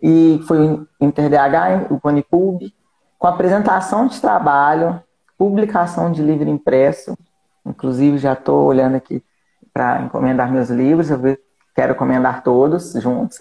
[0.02, 2.74] E foi o InterDH, o Conipub,
[3.20, 5.02] com apresentação de trabalho,
[5.38, 7.16] publicação de livro impresso.
[7.66, 9.24] Inclusive, já estou olhando aqui
[9.74, 11.38] para encomendar meus livros, eu
[11.76, 13.40] quero encomendar todos juntos.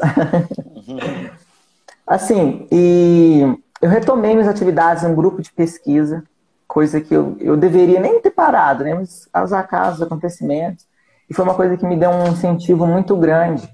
[2.06, 6.22] assim, e eu retomei minhas atividades em um grupo de pesquisa,
[6.68, 8.94] coisa que eu, eu deveria nem ter parado, né?
[8.94, 10.86] Mas aos acasos, acontecimentos.
[11.28, 13.68] E foi uma coisa que me deu um incentivo muito grande.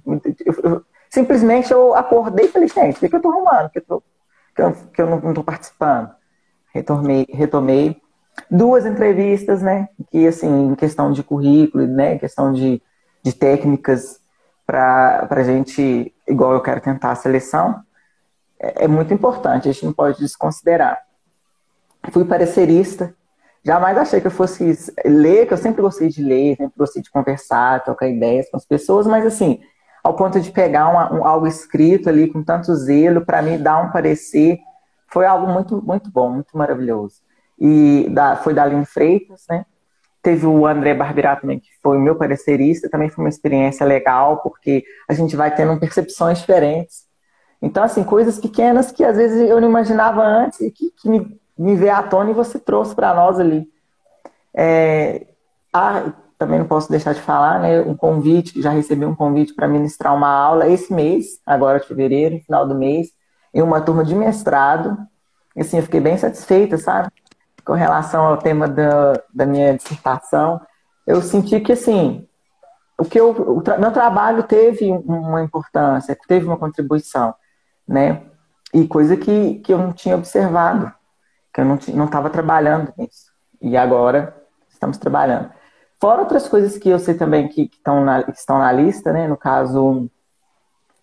[0.45, 3.71] Eu, eu, simplesmente eu acordei e falei, gente, o que, eu estou arrumando?
[3.71, 4.03] Que eu, tô,
[4.55, 6.11] que eu, que eu não estou participando?
[6.73, 8.01] Retomei, retomei.
[8.51, 9.89] Duas entrevistas, né?
[10.11, 12.15] Que, assim, em questão de currículo, né?
[12.15, 12.83] Em questão de,
[13.23, 14.21] de técnicas
[14.67, 17.83] para a gente, igual eu quero tentar a seleção,
[18.67, 21.01] é, é muito importante, a gente não pode desconsiderar.
[22.11, 23.15] Fui parecerista.
[23.65, 27.11] Jamais achei que eu fosse ler, que eu sempre gostei de ler, sempre gostei de
[27.11, 29.61] conversar, trocar ideias com as pessoas, mas assim,
[30.05, 33.79] ao ponto de pegar uma, um, algo escrito ali com tanto zelo para me dar
[33.79, 34.59] um parecer,
[35.09, 37.17] foi algo muito, muito bom, muito maravilhoso.
[37.59, 39.67] E da, foi da Aline Freitas, né?
[40.23, 44.39] Teve o André Barbirá também, que foi o meu parecerista, também foi uma experiência legal,
[44.43, 47.06] porque a gente vai tendo percepções diferentes.
[47.61, 51.39] Então, assim, coisas pequenas que às vezes eu não imaginava antes e que, que me
[51.57, 53.69] me veio à tona e você trouxe para nós ali.
[54.55, 55.27] É,
[55.73, 57.81] ah, também não posso deixar de falar, né?
[57.81, 62.41] Um convite, já recebi um convite para ministrar uma aula esse mês, agora de fevereiro,
[62.41, 63.09] final do mês,
[63.55, 64.97] em uma turma de mestrado.
[65.55, 67.09] E, assim, eu fiquei bem satisfeita, sabe?
[67.65, 70.61] Com relação ao tema da, da minha dissertação.
[71.07, 72.27] Eu senti que, assim,
[72.99, 77.35] o que eu, o tra meu trabalho teve uma importância, teve uma contribuição,
[77.87, 78.23] né?
[78.75, 80.93] E coisa que, que eu não tinha observado
[81.57, 83.33] que eu não estava trabalhando nisso.
[83.63, 84.37] E agora
[84.69, 85.51] estamos trabalhando.
[85.99, 89.27] Fora outras coisas que eu sei também que, que, na, que estão na lista, né?
[89.27, 90.11] No caso,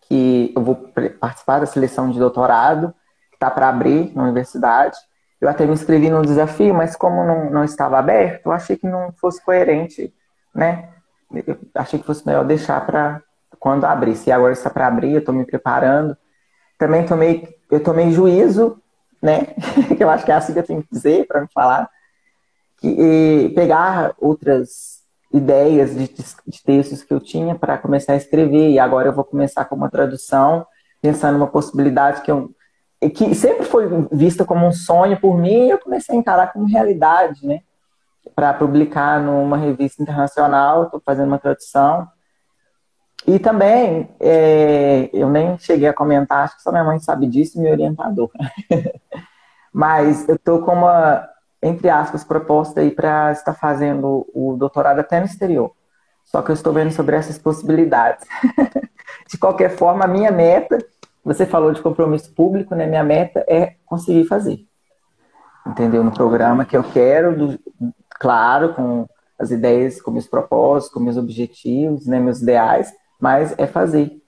[0.01, 0.75] que eu vou
[1.19, 2.93] participar da seleção de doutorado,
[3.31, 4.95] que está para abrir na universidade.
[5.41, 8.87] Eu até me inscrevi no desafio, mas como não, não estava aberto, eu achei que
[8.87, 10.13] não fosse coerente,
[10.53, 10.89] né?
[11.33, 13.23] Eu achei que fosse melhor deixar para
[13.59, 14.15] quando abrir.
[14.15, 16.15] Se agora está para abrir, eu estou me preparando.
[16.85, 18.81] Também tomei, eu tomei juízo
[19.23, 19.55] né?
[19.95, 21.89] que eu acho que é assim que eu tenho que dizer para me falar.
[22.77, 26.09] Que, pegar outras ideias de,
[26.45, 28.71] de textos que eu tinha para começar a escrever.
[28.71, 30.67] E agora eu vou começar com uma tradução,
[31.01, 32.51] pensando numa possibilidade que eu
[33.13, 36.65] que sempre foi vista como um sonho por mim, e eu comecei a encarar como
[36.65, 37.59] realidade, né?
[38.33, 42.07] Para publicar numa revista internacional, estou fazendo uma tradução.
[43.25, 47.59] E também, é, eu nem cheguei a comentar, acho que só minha mãe sabe disso,
[47.59, 48.29] meu orientador.
[49.71, 51.27] Mas eu estou com uma,
[51.61, 55.71] entre aspas, proposta aí para estar fazendo o doutorado até no exterior.
[56.23, 58.25] Só que eu estou vendo sobre essas possibilidades.
[59.29, 60.77] de qualquer forma, a minha meta,
[61.23, 62.85] você falou de compromisso público, né?
[62.85, 64.59] Minha meta é conseguir fazer.
[65.65, 66.03] Entendeu?
[66.03, 67.59] No programa que eu quero, do,
[68.19, 69.07] claro, com
[69.39, 74.21] as ideias, com meus propósitos, com meus objetivos, né, meus ideais, mas é fazer.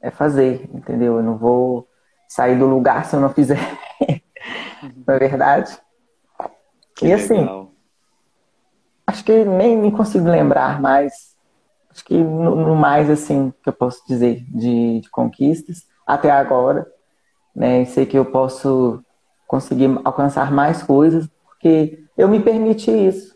[0.00, 1.16] É fazer, entendeu?
[1.16, 1.88] Eu não vou
[2.28, 3.58] sair do lugar se eu não fizer.
[5.06, 5.78] não é verdade?
[6.94, 7.72] Que e assim, legal.
[9.06, 11.34] acho que nem me consigo lembrar mais.
[11.90, 16.86] Acho que no, no, mais, assim, que eu posso dizer de, de conquistas até agora.
[17.54, 17.84] Né?
[17.84, 19.02] Sei que eu posso
[19.46, 23.34] conseguir alcançar mais coisas, porque eu me permiti isso.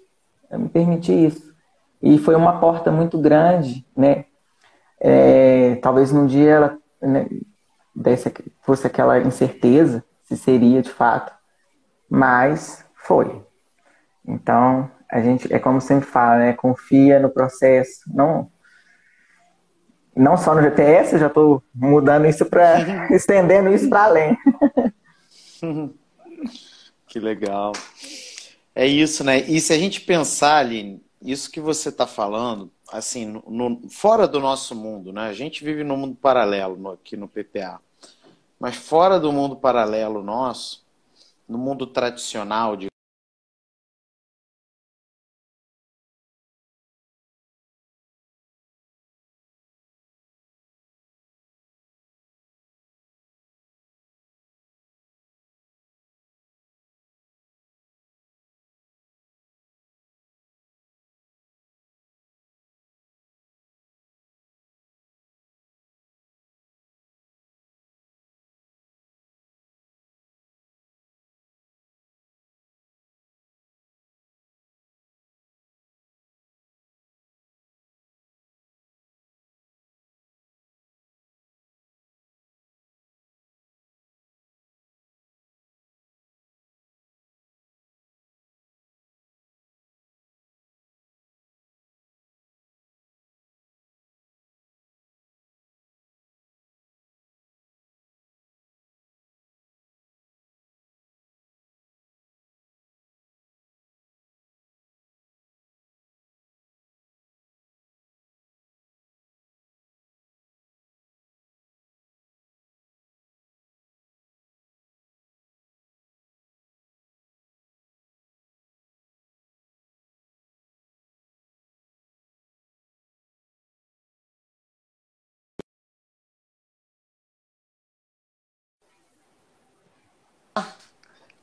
[0.50, 1.54] Eu me permiti isso.
[2.02, 4.24] E foi uma porta muito grande, né?
[5.00, 7.28] É, talvez num dia ela né,
[7.94, 8.32] desse,
[8.62, 11.32] fosse aquela incerteza se seria de fato,
[12.08, 13.42] mas foi.
[14.26, 16.52] Então, a gente, é como sempre fala, né?
[16.52, 18.50] Confia no processo, não
[20.14, 24.36] não só no GPS, eu já estou mudando isso para estendendo isso para além.
[27.06, 27.72] que legal.
[28.74, 29.38] É isso, né?
[29.42, 34.40] E se a gente pensar, Aline, isso que você está falando, assim, no, fora do
[34.40, 35.28] nosso mundo, né?
[35.28, 37.80] A gente vive num mundo paralelo no, aqui no PPA.
[38.58, 40.84] Mas fora do mundo paralelo nosso,
[41.48, 42.87] no mundo tradicional de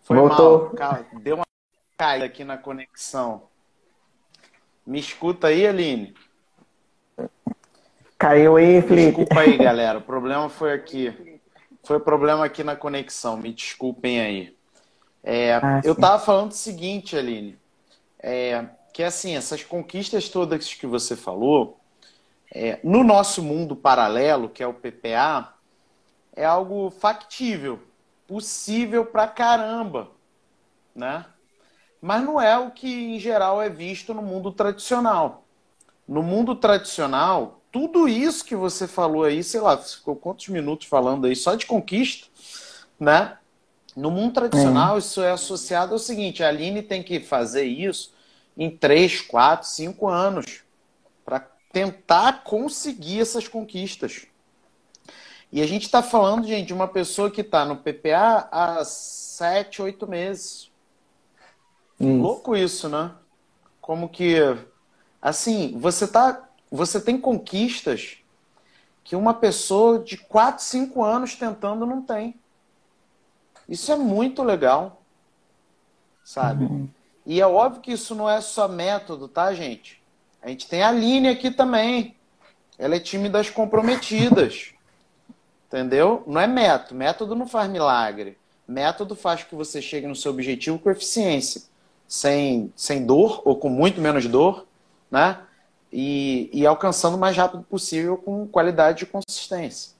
[0.06, 0.72] Foi Voltou.
[0.80, 1.04] mal.
[1.20, 1.46] Deu uma
[1.98, 3.48] caída aqui na conexão.
[4.86, 6.14] Me escuta aí, Aline?
[8.16, 9.18] Caiu aí, Felipe.
[9.18, 9.98] Desculpa aí, galera.
[9.98, 11.42] O problema foi aqui.
[11.84, 13.36] Foi problema aqui na conexão.
[13.36, 14.56] Me desculpem aí.
[15.24, 17.58] É, ah, eu tava falando o seguinte, Aline.
[18.20, 21.80] É, que assim, essas conquistas todas que você falou,
[22.54, 25.56] é, no nosso mundo paralelo, que é o PPA,
[26.36, 27.82] é algo factível
[28.28, 30.12] possível pra caramba,
[30.96, 31.26] né?
[32.02, 35.46] Mas não é o que em geral é visto no mundo tradicional.
[36.08, 41.26] No mundo tradicional, tudo isso que você falou aí, sei lá, ficou quantos minutos falando
[41.26, 42.28] aí só de conquista,
[43.00, 43.38] né?
[43.96, 45.00] No mundo tradicional, é.
[45.00, 48.14] isso é associado ao seguinte: a Aline tem que fazer isso
[48.58, 50.64] em 3, 4, 5 anos
[51.24, 51.40] para
[51.72, 54.28] tentar conseguir essas conquistas.
[55.56, 59.82] E a gente está falando, gente, de uma pessoa que está no PPA há sete,
[59.82, 60.70] oito meses.
[61.98, 62.18] Isso.
[62.18, 63.14] Louco isso, né?
[63.80, 64.36] Como que,
[65.22, 68.18] assim, você tá, você tem conquistas
[69.02, 72.36] que uma pessoa de quatro, cinco anos tentando não tem.
[73.70, 75.02] Isso é muito legal,
[76.22, 76.66] sabe?
[76.66, 76.90] Uhum.
[77.26, 80.04] E é óbvio que isso não é só método, tá, gente?
[80.42, 82.14] A gente tem a Aline aqui também.
[82.78, 84.75] Ela é time das comprometidas.
[85.76, 86.24] Entendeu?
[86.26, 86.96] Não é método.
[86.96, 88.38] Método não faz milagre.
[88.66, 91.64] Método faz que você chegue no seu objetivo com eficiência,
[92.08, 94.66] sem, sem dor ou com muito menos dor,
[95.12, 95.38] né?
[95.92, 99.92] E, e alcançando o mais rápido possível com qualidade e consistência.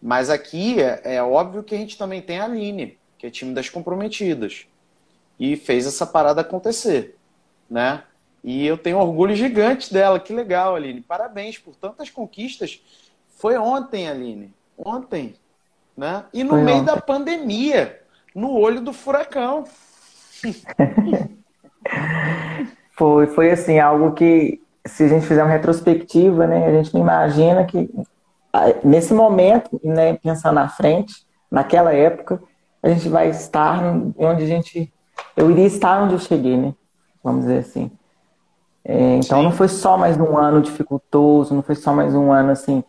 [0.00, 3.52] Mas aqui é, é óbvio que a gente também tem a Aline, que é time
[3.52, 4.64] das comprometidas.
[5.38, 7.14] E fez essa parada acontecer,
[7.68, 8.04] né?
[8.42, 10.18] E eu tenho orgulho gigante dela.
[10.18, 11.02] Que legal, Aline.
[11.02, 12.80] Parabéns por tantas conquistas.
[13.36, 15.34] Foi ontem, Aline ontem,
[15.96, 16.24] né?
[16.32, 16.94] E no Foi meio ontem.
[16.94, 18.00] da pandemia,
[18.34, 19.64] no olho do furacão.
[22.96, 27.00] foi, foi assim, algo que, se a gente fizer uma retrospectiva, né, a gente não
[27.00, 27.88] imagina que
[28.84, 32.40] nesse momento, né, pensando na frente, naquela época,
[32.82, 33.82] a gente vai estar
[34.18, 34.92] onde a gente.
[35.36, 36.74] Eu iria estar onde eu cheguei, né?
[37.22, 37.90] Vamos dizer assim.
[38.84, 39.44] É, então Sim.
[39.44, 42.84] não foi só mais um ano dificultoso, não foi só mais um ano assim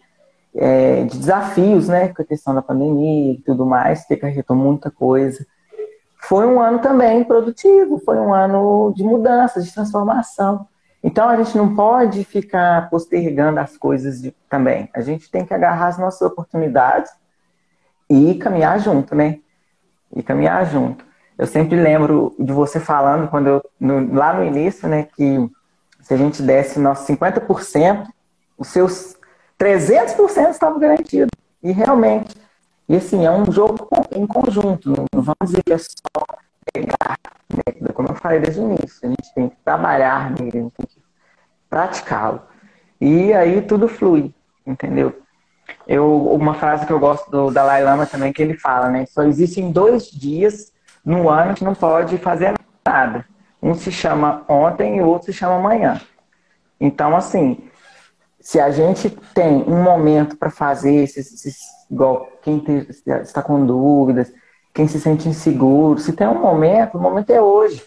[0.55, 4.89] é, de desafios, né, com a questão da pandemia e tudo mais, que acarretou muita
[4.89, 5.45] coisa.
[6.21, 10.67] Foi um ano também produtivo, foi um ano de mudança, de transformação.
[11.03, 14.89] Então a gente não pode ficar postergando as coisas de, também.
[14.93, 17.11] A gente tem que agarrar as nossas oportunidades
[18.09, 19.39] e caminhar junto, né?
[20.15, 21.05] E caminhar junto.
[21.37, 25.49] Eu sempre lembro de você falando quando eu, no, lá no início, né, que
[26.01, 28.07] se a gente desse nossos 50%,
[28.57, 29.17] os seus
[29.65, 31.31] 300% estavam garantidos.
[31.63, 32.35] E realmente,
[32.87, 36.23] e assim, é um jogo em conjunto, não vamos dizer que é só
[36.71, 37.17] pegar,
[37.51, 37.89] né?
[37.93, 41.01] como eu falei desde o início, a gente tem que trabalhar nele, tem que
[41.67, 42.43] praticá-lo.
[43.01, 44.31] E aí tudo flui,
[44.67, 45.19] entendeu?
[45.87, 49.07] Eu, uma frase que eu gosto do Dalai Lama também, que ele fala, né?
[49.07, 50.71] Só existem dois dias
[51.03, 52.53] no ano que não pode fazer
[52.85, 53.25] nada.
[53.61, 55.99] Um se chama ontem e o outro se chama amanhã.
[56.79, 57.67] Então, assim,
[58.45, 61.57] se a gente tem um momento para fazer esses, esses,
[61.89, 62.63] igual quem
[63.23, 64.31] está com dúvidas,
[64.71, 67.83] quem se sente inseguro, se tem um momento, o momento é hoje.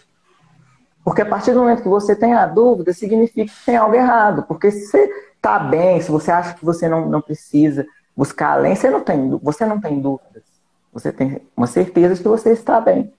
[1.01, 4.43] Porque a partir do momento que você tem a dúvida, significa que tem algo errado.
[4.49, 8.75] Porque se você está bem, se você acha que você não, não precisa buscar além,
[8.75, 10.43] você não, tem, você não tem dúvidas.
[10.91, 13.13] Você tem uma certeza de que você está bem.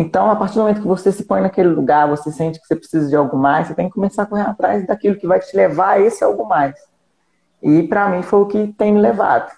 [0.00, 2.76] Então, a partir do momento que você se põe naquele lugar, você sente que você
[2.76, 5.56] precisa de algo mais, você tem que começar a correr atrás daquilo que vai te
[5.56, 6.76] levar a esse algo mais.
[7.60, 9.50] E para mim foi o que tem me levado.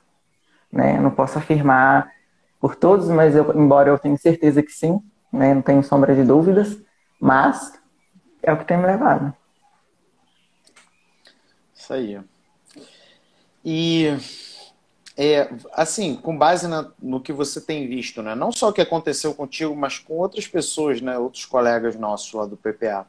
[0.72, 0.98] Né?
[0.98, 2.10] não posso afirmar
[2.58, 4.98] por todos, mas eu, embora eu tenha certeza que sim,
[5.30, 5.52] né?
[5.52, 6.74] não tenho sombra de dúvidas,
[7.20, 7.78] mas
[8.42, 9.34] é o que tem me levado.
[11.74, 12.18] Isso aí.
[13.62, 14.16] E
[15.22, 18.34] é, assim, com base na, no que você tem visto, né?
[18.34, 21.18] Não só o que aconteceu contigo, mas com outras pessoas, né?
[21.18, 23.06] Outros colegas nossos lá do PPA.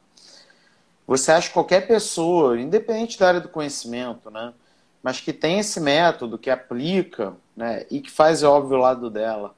[1.08, 4.54] Você acha que qualquer pessoa, independente da área do conhecimento, né?
[5.02, 7.86] Mas que tem esse método, que aplica, né?
[7.90, 9.56] E que faz, é óbvio, o lado dela,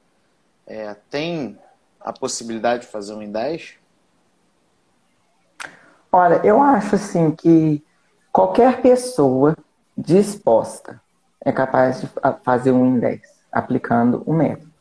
[0.64, 1.58] é, tem
[2.00, 3.74] a possibilidade de fazer um em 10?
[6.12, 7.82] Olha, eu acho assim que
[8.30, 9.56] qualquer pessoa
[9.98, 11.02] disposta
[11.44, 12.08] é capaz de
[12.42, 13.20] fazer um em 10,
[13.52, 14.72] aplicando o método.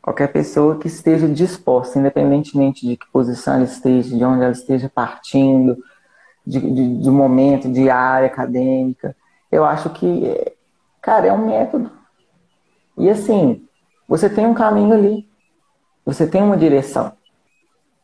[0.00, 4.90] Qualquer pessoa que esteja disposta, independentemente de que posição ela esteja, de onde ela esteja
[4.92, 5.76] partindo,
[6.46, 9.16] de, de, de momento, de área acadêmica,
[9.50, 10.54] eu acho que,
[11.00, 11.90] cara, é um método.
[12.98, 13.64] E assim,
[14.08, 15.28] você tem um caminho ali,
[16.04, 17.12] você tem uma direção.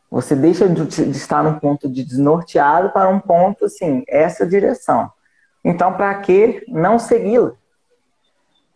[0.09, 5.11] Você deixa de, de estar num ponto de desnorteado para um ponto, assim, essa direção.
[5.63, 7.53] Então, para que não segui-la?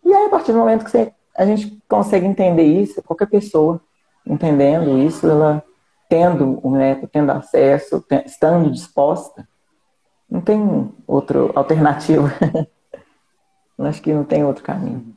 [0.04, 3.82] E aí, a partir do momento que você, a gente consegue entender isso, qualquer pessoa
[4.26, 5.64] entendendo isso, ela
[6.10, 9.48] tendo o método, tendo acesso, estando disposta,
[10.30, 12.32] não tem outra alternativa.
[13.80, 15.16] Acho que não tem outro caminho.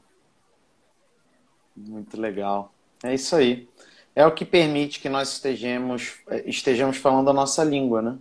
[1.77, 2.73] Muito legal.
[3.03, 3.69] É isso aí.
[4.15, 6.15] É o que permite que nós estejamos,
[6.47, 8.17] estejamos falando a nossa língua, né?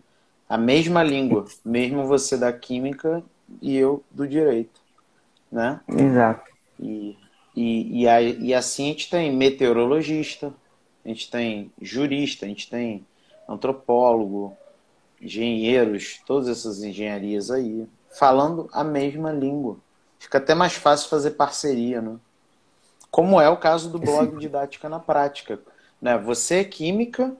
[0.47, 3.23] A mesma língua, mesmo você da química
[3.61, 4.79] e eu do direito,
[5.51, 5.79] né?
[5.87, 6.51] Exato.
[6.79, 7.17] E,
[7.55, 10.53] e, e, a, e assim a gente tem meteorologista,
[11.03, 13.05] a gente tem jurista, a gente tem
[13.47, 14.57] antropólogo,
[15.21, 17.87] engenheiros, todas essas engenharias aí,
[18.17, 19.77] falando a mesma língua.
[20.19, 22.17] Fica até mais fácil fazer parceria, né?
[23.11, 25.59] Como é o caso do blog Didática na Prática.
[26.01, 26.17] Né?
[26.17, 27.35] Você é química,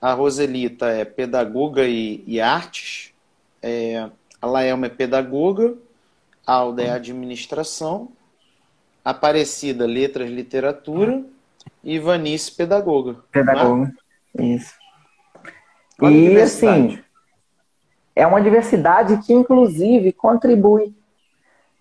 [0.00, 3.12] a Roselita é pedagoga e, e artes,
[3.60, 4.10] é,
[4.42, 5.74] a Laelma é pedagoga,
[6.44, 8.10] a Alda é administração,
[9.04, 11.24] Aparecida, letras, literatura
[11.82, 13.16] e Vanice, pedagoga.
[13.32, 13.92] Pedagoga,
[14.32, 14.44] né?
[14.44, 14.74] isso.
[16.00, 17.00] Olha e assim,
[18.14, 20.94] é uma diversidade que inclusive contribui.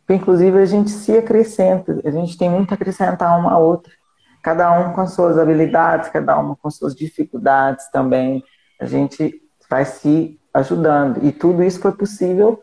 [0.10, 3.94] Inclusive a gente se acrescenta, a gente tem muito a acrescentar uma a outra.
[4.42, 8.44] Cada um com suas habilidades, cada uma com suas dificuldades também.
[8.80, 9.40] A gente
[9.70, 11.26] vai se ajudando.
[11.26, 12.62] E tudo isso foi possível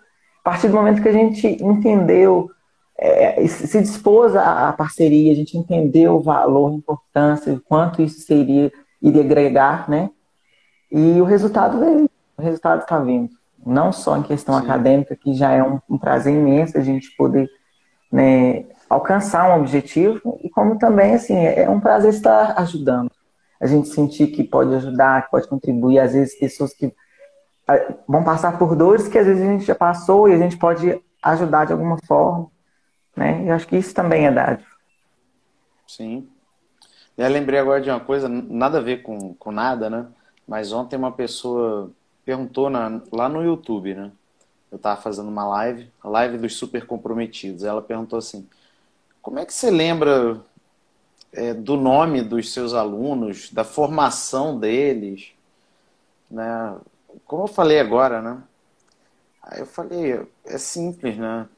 [0.48, 2.50] a partir do momento que a gente entendeu,
[2.96, 8.20] é, se dispôs à parceria, a gente entendeu o valor, a importância, o quanto isso
[8.20, 8.72] seria,
[9.02, 10.08] iria agregar, né?
[10.90, 12.08] E o resultado veio,
[12.38, 13.28] o resultado está vindo.
[13.66, 14.64] Não só em questão Sim.
[14.64, 17.46] acadêmica, que já é um, um prazer imenso a gente poder
[18.10, 23.10] né, alcançar um objetivo, e como também, assim, é um prazer estar ajudando.
[23.60, 26.90] A gente sentir que pode ajudar, que pode contribuir, às vezes pessoas que
[28.06, 31.00] vão passar por dores que às vezes a gente já passou e a gente pode
[31.22, 32.50] ajudar de alguma forma,
[33.16, 33.44] né?
[33.44, 34.68] E acho que isso também é dádiva.
[35.86, 36.28] Sim.
[37.16, 40.06] Eu lembrei agora de uma coisa, nada a ver com, com nada, né?
[40.46, 41.90] Mas ontem uma pessoa
[42.24, 44.12] perguntou na, lá no YouTube, né?
[44.70, 47.64] Eu estava fazendo uma live, a live dos super comprometidos.
[47.64, 48.48] Ela perguntou assim:
[49.20, 50.40] como é que você lembra
[51.32, 55.32] é, do nome dos seus alunos, da formação deles,
[56.30, 56.76] né?
[57.26, 58.42] Como eu falei agora, né?
[59.42, 61.48] Aí eu falei, é simples, né?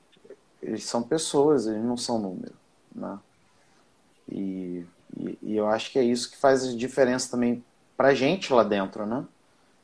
[0.63, 2.55] Eles são pessoas, eles não são número,
[2.95, 3.19] né?
[4.31, 4.85] E,
[5.17, 7.65] e, e eu acho que é isso que faz diferença também
[7.97, 9.25] pra gente lá dentro, né?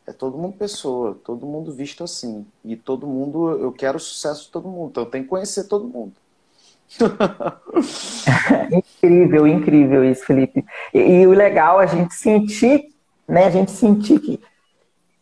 [0.07, 2.47] É todo mundo pessoa, todo mundo visto assim.
[2.65, 5.65] E todo mundo, eu quero o sucesso de todo mundo, então eu tenho que conhecer
[5.65, 6.13] todo mundo.
[8.71, 10.65] incrível, incrível isso, Felipe.
[10.95, 12.95] E, e, o legal é a gente sentir,
[13.27, 13.47] né?
[13.47, 14.41] A gente sentir que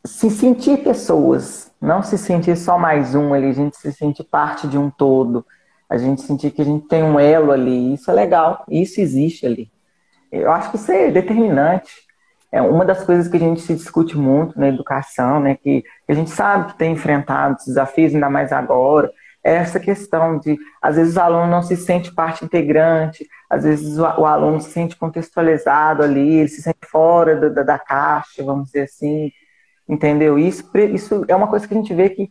[0.06, 4.68] se sentir pessoas, não se sentir só mais um ali, a gente se sentir parte
[4.68, 5.44] de um todo,
[5.88, 9.46] a gente sentir que a gente tem um elo ali, isso é legal, isso existe
[9.46, 9.70] ali.
[10.30, 12.04] Eu acho que isso é determinante.
[12.52, 16.12] é uma das coisas que a gente se discute muito na educação, né, que, a
[16.12, 19.10] gente sabe que tem enfrentado desafios, ainda mais agora,
[19.42, 23.98] é essa questão de, às vezes, o aluno não se sente parte integrante, às vezes
[23.98, 28.66] o, o aluno se sente contextualizado ali, ele se sente fora da, da caixa, vamos
[28.66, 29.30] dizer assim,
[29.88, 30.38] entendeu?
[30.38, 32.30] Isso, isso é uma coisa que a gente vê que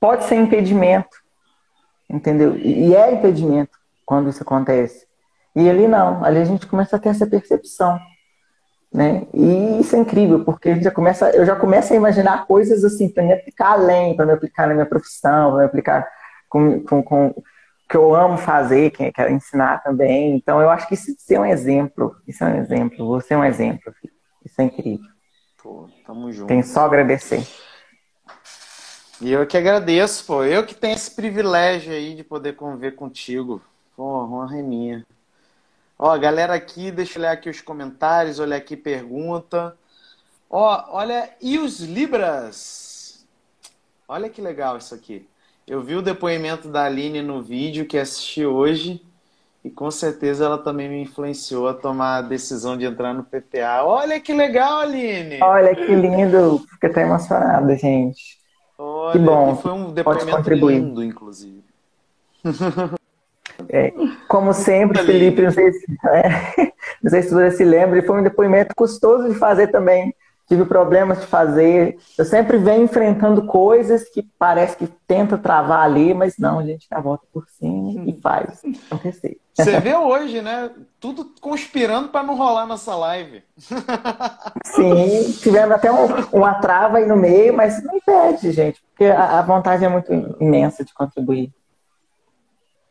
[0.00, 1.16] pode ser impedimento,
[2.08, 2.56] entendeu?
[2.56, 5.06] E é impedimento quando isso acontece.
[5.56, 7.98] E ali não, ali a gente começa a ter essa percepção,
[8.92, 9.26] né?
[9.32, 12.84] E isso é incrível, porque a gente já começa, eu já começo a imaginar coisas
[12.84, 16.06] assim para me aplicar além, para me aplicar na minha profissão, para me aplicar
[16.48, 17.34] com, com, com
[17.88, 20.36] que eu amo fazer, que quero ensinar também.
[20.36, 23.44] Então eu acho que isso é um exemplo, isso é um exemplo, você é um
[23.44, 24.12] exemplo, filho.
[24.44, 25.13] isso é incrível.
[25.64, 26.48] Pô, tamo junto.
[26.48, 27.42] Tem só agradecer.
[29.18, 30.44] E eu que agradeço, pô.
[30.44, 33.62] Eu que tenho esse privilégio aí de poder conviver contigo.
[33.96, 35.06] Pô, uma reminha.
[35.98, 39.74] Ó, galera aqui, deixa eu olhar aqui os comentários, olhar aqui pergunta.
[40.50, 43.26] Ó, olha, e os Libras?
[44.06, 45.26] Olha que legal isso aqui.
[45.66, 49.02] Eu vi o depoimento da Aline no vídeo que assisti hoje
[49.64, 53.82] e com certeza ela também me influenciou a tomar a decisão de entrar no PPA.
[53.82, 55.42] Olha que legal, Aline!
[55.42, 56.62] Olha que lindo!
[56.70, 58.38] Fiquei até emocionada, gente.
[58.76, 59.56] Olha, que bom.
[59.56, 61.64] foi um depoimento lindo, inclusive.
[63.68, 63.92] É,
[64.28, 68.22] como sempre, Felipe, não sei, se, é, não sei se você se lembra, foi um
[68.22, 70.12] depoimento custoso de fazer também.
[70.46, 71.96] Tive problemas de fazer.
[72.18, 76.86] Eu sempre venho enfrentando coisas que parece que tenta travar ali, mas não, a gente
[76.90, 79.38] dá a volta por cima e faz acontecer.
[79.54, 80.70] Você vê hoje, né?
[81.00, 83.42] Tudo conspirando para não rolar nossa live.
[84.66, 89.38] Sim, tivemos até um, uma trava aí no meio, mas não impede, gente, porque a,
[89.38, 91.52] a vontade é muito imensa de contribuir.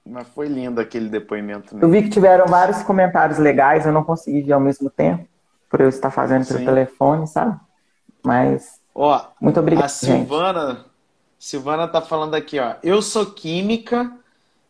[0.06, 1.76] Mas foi lindo aquele depoimento.
[1.76, 1.86] Mesmo.
[1.86, 5.28] Eu vi que tiveram vários comentários legais, eu não consegui ver ao mesmo tempo,
[5.74, 7.60] por eu estar fazendo pelo telefone, sabe?
[8.24, 8.80] Mas.
[8.94, 9.86] Ó, muito obrigado.
[9.86, 10.86] A Silvana, gente.
[11.40, 12.76] Silvana tá falando aqui, ó.
[12.84, 14.16] Eu sou química,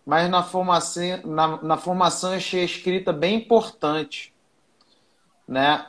[0.05, 4.33] mas na formação, na, na formação eu achei a escrita bem importante.
[5.45, 5.85] Né?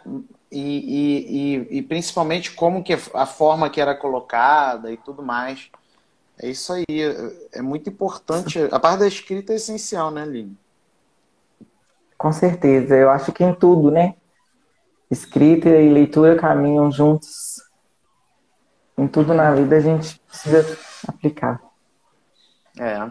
[0.51, 5.71] E, e, e, e principalmente como que a forma que era colocada e tudo mais.
[6.43, 6.85] É isso aí.
[7.53, 8.59] É, muito importante.
[8.73, 10.59] A parte da escrita é essencial, né, Aline?
[12.19, 12.97] Com certeza.
[12.97, 14.17] Eu acho que em tudo, né?
[15.15, 17.63] Escrita e leitura caminham juntos.
[18.99, 21.61] Em tudo na vida a gente precisa aplicar.
[22.77, 23.09] É.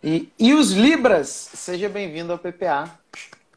[0.00, 2.88] E, e os Libras, seja bem-vindo ao PPA.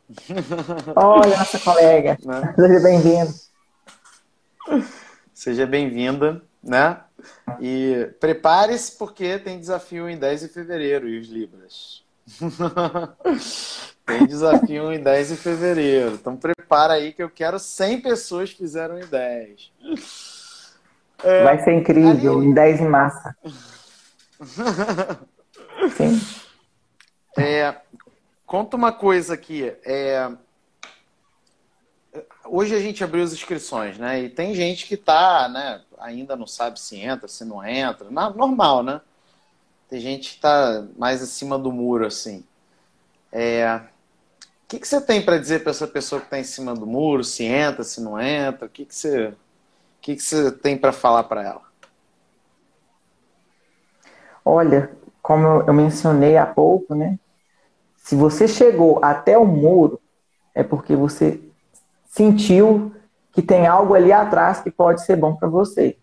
[0.96, 2.18] Olha, nossa colega.
[2.26, 2.54] Né?
[2.56, 3.34] Seja bem-vindo.
[5.32, 7.00] Seja bem-vinda, né?
[7.60, 12.04] E prepare-se porque tem desafio em 10 de fevereiro e os Libras.
[14.06, 16.14] tem desafio em 10 de fevereiro.
[16.16, 19.72] Então prepara aí que eu quero 100 pessoas que fizeram em 10.
[21.24, 22.46] É, Vai ser incrível, aí...
[22.46, 23.36] em 10 em massa.
[25.96, 26.20] Sim.
[27.38, 27.76] É,
[28.46, 29.74] conta uma coisa aqui.
[29.86, 30.30] É,
[32.46, 34.22] hoje a gente abriu as inscrições, né?
[34.22, 35.82] E tem gente que tá, né?
[36.00, 38.10] Ainda não sabe se entra, se não entra.
[38.10, 39.02] Normal, né?
[39.90, 42.44] Tem gente que tá mais acima do muro, assim.
[43.32, 43.82] É...
[44.72, 47.26] Que, que você tem para dizer para essa pessoa que está em cima do muro?
[47.26, 48.68] Se entra, se não entra?
[48.68, 49.34] O que, que você,
[50.00, 51.62] que, que você tem para falar para ela?
[54.46, 54.90] Olha,
[55.22, 57.20] como eu mencionei há pouco, né?
[57.98, 60.00] Se você chegou até o muro,
[60.56, 61.42] é porque você
[62.06, 62.96] sentiu
[63.34, 65.98] que tem algo ali atrás que pode ser bom para você.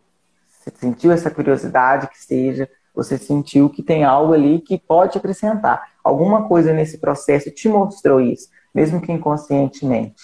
[0.47, 5.91] Você sentiu essa curiosidade que seja, você sentiu que tem algo ali que pode acrescentar.
[6.05, 10.23] Alguma coisa nesse processo te mostrou isso, mesmo que inconscientemente.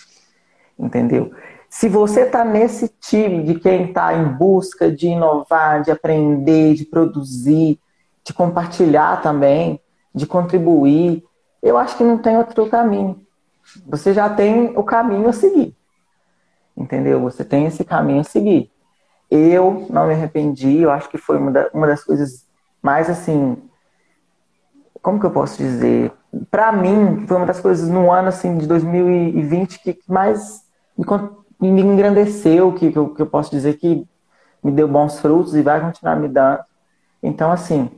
[0.79, 1.33] Entendeu?
[1.69, 6.85] Se você está nesse time de quem está em busca de inovar, de aprender, de
[6.85, 7.81] produzir,
[8.25, 9.81] de compartilhar também,
[10.15, 11.25] de contribuir,
[11.61, 13.21] eu acho que não tem outro caminho.
[13.89, 15.75] Você já tem o caminho a seguir.
[16.77, 17.21] Entendeu?
[17.23, 18.71] Você tem esse caminho a seguir.
[19.29, 21.51] Eu não me arrependi, eu acho que foi uma,
[21.87, 22.47] das coisas
[22.81, 23.57] mais assim.
[25.05, 26.11] Como que eu posso dizer?
[26.51, 30.65] Para mim, foi uma das coisas no ano assim, de 2020 que mais
[30.97, 34.09] me, me engrandeceu, que, que, eu, que eu posso dizer que
[34.63, 36.61] me deu bons frutos e vai continuar me dando.
[37.23, 37.91] Então, assim,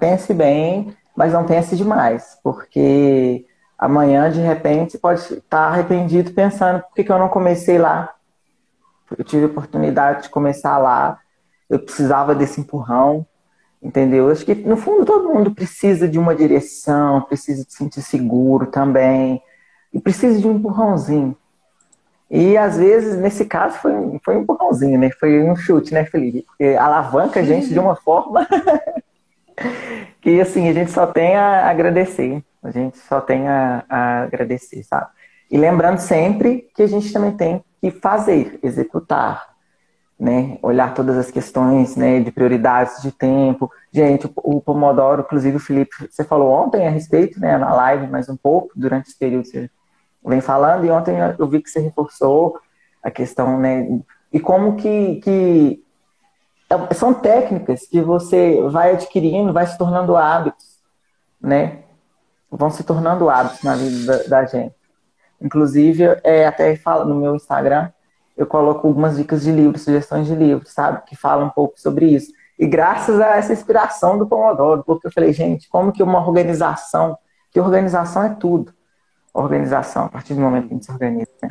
[0.00, 3.44] pense bem, mas não pense demais, porque
[3.78, 8.14] amanhã, de repente, pode estar arrependido pensando por que, que eu não comecei lá.
[9.14, 11.18] Eu tive a oportunidade de começar lá,
[11.68, 13.26] eu precisava desse empurrão,
[13.82, 14.26] entendeu?
[14.26, 18.02] Eu acho que, no fundo, todo mundo precisa de uma direção, precisa de se sentir
[18.02, 19.42] seguro também,
[19.92, 21.36] e precisa de um empurrãozinho,
[22.30, 25.10] E às vezes, nesse caso, foi, um, foi um empurrãozinho, né?
[25.18, 26.44] Foi um chute, né, Felipe?
[26.46, 28.46] Porque alavanca a gente de uma forma
[30.20, 32.42] que assim, a gente só tem a agradecer.
[32.62, 35.06] A gente só tem a, a agradecer, sabe?
[35.50, 39.47] E lembrando sempre que a gente também tem que fazer, executar,
[40.18, 40.58] né?
[40.62, 42.20] Olhar todas as questões, né?
[42.20, 43.70] De prioridades de tempo.
[43.92, 47.56] Gente, o, Pomodoro, inclusive o Felipe, você falou ontem a respeito, né?
[47.56, 49.70] Na live, mais um pouco, durante esse período você
[50.24, 52.58] vem falando, e ontem eu vi que você reforçou
[53.02, 54.00] a questão, né?
[54.32, 55.82] E como que, que
[56.68, 60.78] é, são técnicas que você vai adquirindo, vai se tornando hábitos,
[61.40, 61.84] né?
[62.50, 64.74] Vão se tornando hábitos na vida da, da gente.
[65.40, 67.90] Inclusive, é, até falo no meu Instagram,
[68.38, 71.02] eu coloco algumas dicas de livros, sugestões de livros, sabe?
[71.04, 72.32] Que falam um pouco sobre isso.
[72.58, 77.18] E graças a essa inspiração do Pomodoro, porque eu falei, gente, como que uma organização,
[77.50, 78.72] que organização é tudo.
[79.34, 81.50] Organização, a partir do momento que a gente se organiza, né?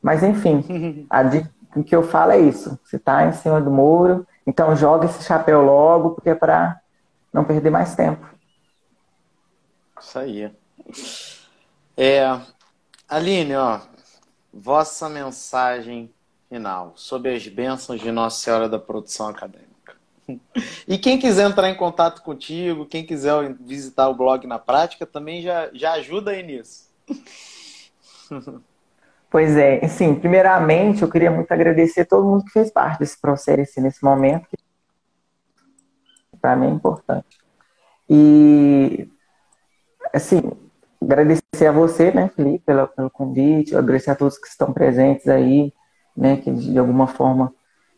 [0.00, 2.78] Mas, enfim, a dica o que eu falo é isso.
[2.82, 6.80] Você está em cima do muro, então joga esse chapéu logo, porque é para
[7.32, 8.26] não perder mais tempo.
[10.00, 10.52] Isso aí.
[11.96, 12.40] É,
[13.08, 13.80] Aline, ó,
[14.58, 16.12] vossa mensagem
[16.48, 19.68] final sobre as bênçãos de Nossa Senhora da Produção Acadêmica.
[20.86, 25.42] E quem quiser entrar em contato contigo, quem quiser visitar o blog na prática, também
[25.42, 26.88] já, já ajuda aí nisso.
[29.30, 33.20] Pois é, sim, primeiramente eu queria muito agradecer a todo mundo que fez parte desse
[33.20, 34.56] processo nesse momento, que
[36.40, 37.38] para mim é importante.
[38.08, 39.06] E,
[40.14, 40.40] assim,
[41.02, 45.72] agradecer a você, né, Felipe, pelo, convite, agradecer a todos que estão presentes aí,
[46.16, 47.52] né, que de alguma forma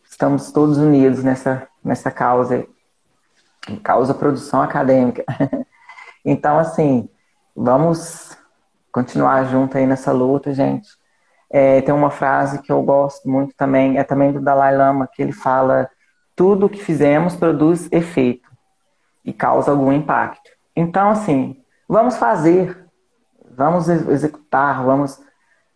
[0.09, 2.67] estamos todos unidos nessa, nessa causa,
[3.83, 5.25] causa produção acadêmica.
[6.25, 7.09] então, assim,
[7.55, 8.37] vamos
[8.93, 11.01] continuar junto aí nessa luta, gente
[11.51, 15.21] é, tem uma frase que eu gosto muito também, é também do Dalai Lama, que
[15.21, 15.91] ele fala:
[16.37, 18.49] tudo que fizemos produz efeito
[19.25, 20.49] e causa algum impacto.
[20.77, 22.80] Então, assim, vamos fazer,
[23.65, 25.21] vamos executar, vamos,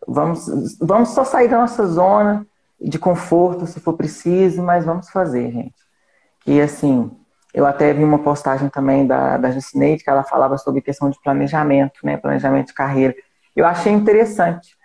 [0.07, 0.47] vamos,
[0.81, 2.47] vamos só sair da nossa zona
[2.81, 5.75] de conforto se for preciso, mas vamos fazer, gente.
[6.47, 7.11] E assim,
[7.53, 11.21] eu até vi uma postagem também da, da Jucineide que ela falava sobre questão de
[11.23, 12.17] planejamento, né?
[12.17, 13.15] Planejamento de carreira.
[13.55, 14.77] Eu achei interessante,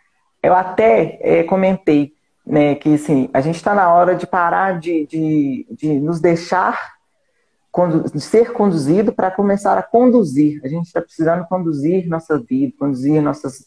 [0.43, 2.13] eu até é, comentei
[2.45, 6.73] né, que assim, a gente está na hora de parar de, de, de nos deixar
[6.73, 6.98] de
[8.19, 10.61] ser conduzido para começar a conduzir.
[10.63, 13.65] A gente está precisando conduzir nossa vida, conduzir nossas,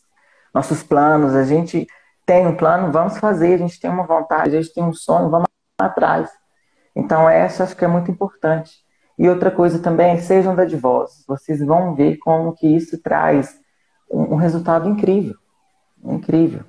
[0.54, 1.34] nossos planos.
[1.34, 1.86] A gente
[2.26, 3.54] tem um plano, vamos fazer.
[3.54, 5.48] A gente tem uma vontade, a gente tem um sonho, vamos
[5.78, 6.30] atrás.
[6.94, 8.82] Então, essa acho que é muito importante.
[9.18, 11.24] E outra coisa também, sejam dadivosos.
[11.26, 13.58] Vocês vão ver como que isso traz
[14.10, 15.36] um, um resultado incrível.
[16.02, 16.64] Incrível.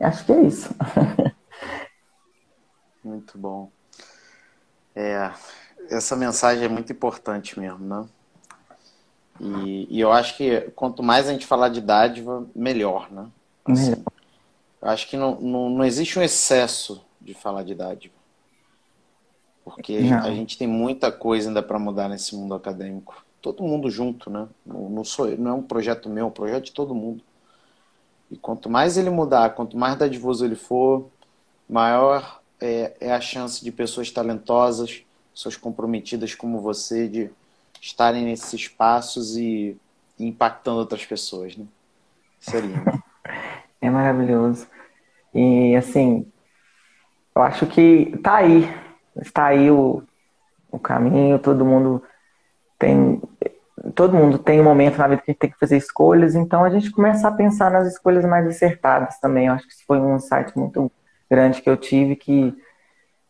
[0.00, 0.74] Acho que é isso.
[3.02, 3.70] muito bom.
[4.94, 5.30] É,
[5.90, 8.06] essa mensagem é muito importante mesmo, né?
[9.40, 13.26] E, e, eu acho que quanto mais a gente falar de dádiva, melhor, né?
[13.66, 13.92] Assim,
[14.80, 18.14] eu acho que não, não, não existe um excesso de falar de dádiva.
[19.64, 20.18] Porque não.
[20.18, 23.24] a gente tem muita coisa ainda para mudar nesse mundo acadêmico.
[23.42, 24.48] Todo mundo junto, né?
[24.64, 27.22] Não, não, sou, não é um projeto meu, é um projeto de todo mundo.
[28.30, 31.10] E quanto mais ele mudar, quanto mais dadivoso ele for,
[31.68, 35.02] maior é, é a chance de pessoas talentosas,
[35.36, 37.30] pessoas comprometidas como você, de
[37.78, 39.76] estarem nesses espaços e,
[40.18, 41.66] impactando outras pessoas, né?
[42.40, 42.76] Seria.
[43.78, 44.66] É maravilhoso.
[45.34, 46.26] E assim,
[47.34, 48.66] eu acho que tá aí.
[49.20, 50.02] Está aí o,
[50.70, 52.02] o caminho, todo mundo
[52.78, 53.20] tem
[53.94, 56.64] todo mundo tem um momento na vida que a gente tem que fazer escolhas, então
[56.64, 59.46] a gente começa a pensar nas escolhas mais acertadas também.
[59.46, 60.90] Eu acho que isso foi um insight muito
[61.30, 62.54] grande que eu tive que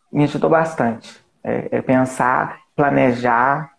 [0.09, 1.26] me ajudou bastante.
[1.47, 3.71] É, é pensar, planejar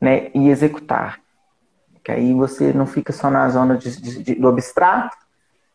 [0.00, 1.18] né, e executar.
[2.04, 5.16] Que aí você não fica só na zona de, de, de, do abstrato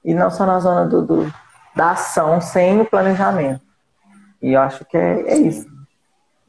[0.05, 1.33] e não só na zona do, do,
[1.75, 3.61] da ação sem o planejamento.
[4.41, 5.69] E eu acho que é, é isso.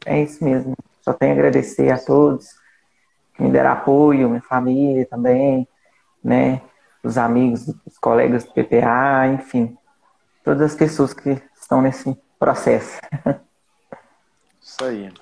[0.04, 0.74] É isso mesmo.
[1.00, 2.62] Só tenho a agradecer a todos
[3.42, 5.66] me deram apoio, minha família também,
[6.22, 6.60] né?
[7.02, 9.76] Os amigos, os colegas do PPA, enfim,
[10.44, 13.00] todas as pessoas que estão nesse processo.
[14.82, 15.12] Isso aí.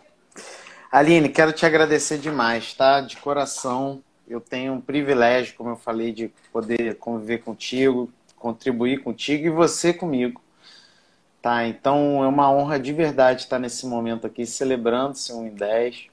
[0.91, 3.01] Aline, quero te agradecer demais, tá?
[3.03, 4.03] De coração.
[4.27, 9.93] Eu tenho um privilégio, como eu falei, de poder conviver contigo, contribuir contigo e você
[9.93, 10.41] comigo.
[11.43, 11.67] Tá?
[11.67, 16.07] Então é uma honra de verdade estar nesse momento aqui celebrando seu 1 em 10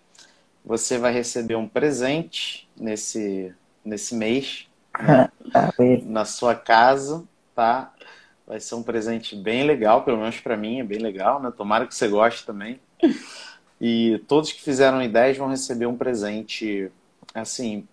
[0.64, 4.68] você vai receber um presente nesse, nesse mês
[4.98, 5.30] né?
[6.04, 7.24] na sua casa,
[7.56, 7.94] tá?
[8.46, 11.52] Vai ser um presente bem legal, pelo menos para mim é bem legal, né?
[11.56, 12.80] Tomara que você goste também.
[13.80, 16.92] E todos que fizeram ideias vão receber um presente,
[17.34, 17.88] assim,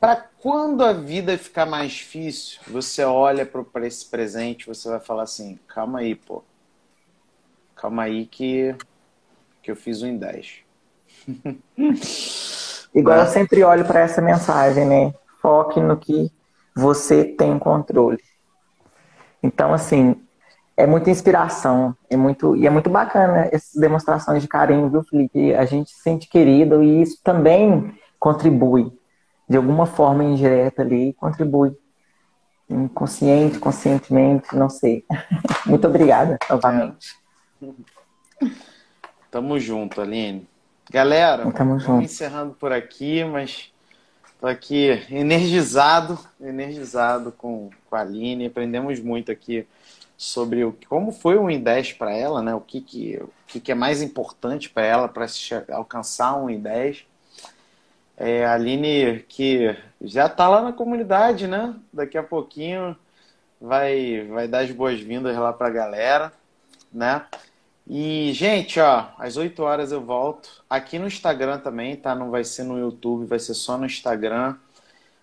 [0.00, 5.24] para quando a vida ficar mais difícil, você olha para esse presente, você vai falar
[5.24, 6.44] assim: calma aí, pô.
[7.74, 8.74] Calma aí que,
[9.62, 10.58] que eu fiz um em 10.
[12.94, 15.14] Igual eu sempre olho para essa mensagem, né?
[15.40, 16.30] Foque no que
[16.74, 18.22] você tem controle.
[19.42, 20.16] Então, assim,
[20.78, 25.52] é muita inspiração, é muito e é muito bacana essas demonstrações de carinho, viu, Felipe?
[25.52, 28.96] A gente se sente querido e isso também contribui
[29.48, 31.76] de alguma forma indireta ali, contribui
[32.70, 35.04] inconsciente, conscientemente, não sei.
[35.66, 37.16] muito obrigada novamente.
[37.60, 38.46] É.
[39.32, 40.48] Tamo junto, Aline.
[40.88, 42.04] Galera, Tamo junto.
[42.04, 43.72] encerrando por aqui, mas
[44.40, 48.46] tô aqui energizado, energizado com, com a Aline.
[48.46, 49.66] Aprendemos muito aqui
[50.18, 52.52] sobre o, como foi o I10 para ela, né?
[52.52, 55.26] O que, que, o que, que é mais importante para ela para
[55.70, 57.04] alcançar um I10.
[58.16, 61.72] É, a Aline, que já está lá na comunidade, né?
[61.92, 62.96] Daqui a pouquinho
[63.60, 66.32] vai, vai dar as boas-vindas lá para a galera,
[66.92, 67.24] né?
[67.86, 70.64] E, gente, ó, às 8 horas eu volto.
[70.68, 72.12] Aqui no Instagram também, tá?
[72.12, 74.56] Não vai ser no YouTube, vai ser só no Instagram.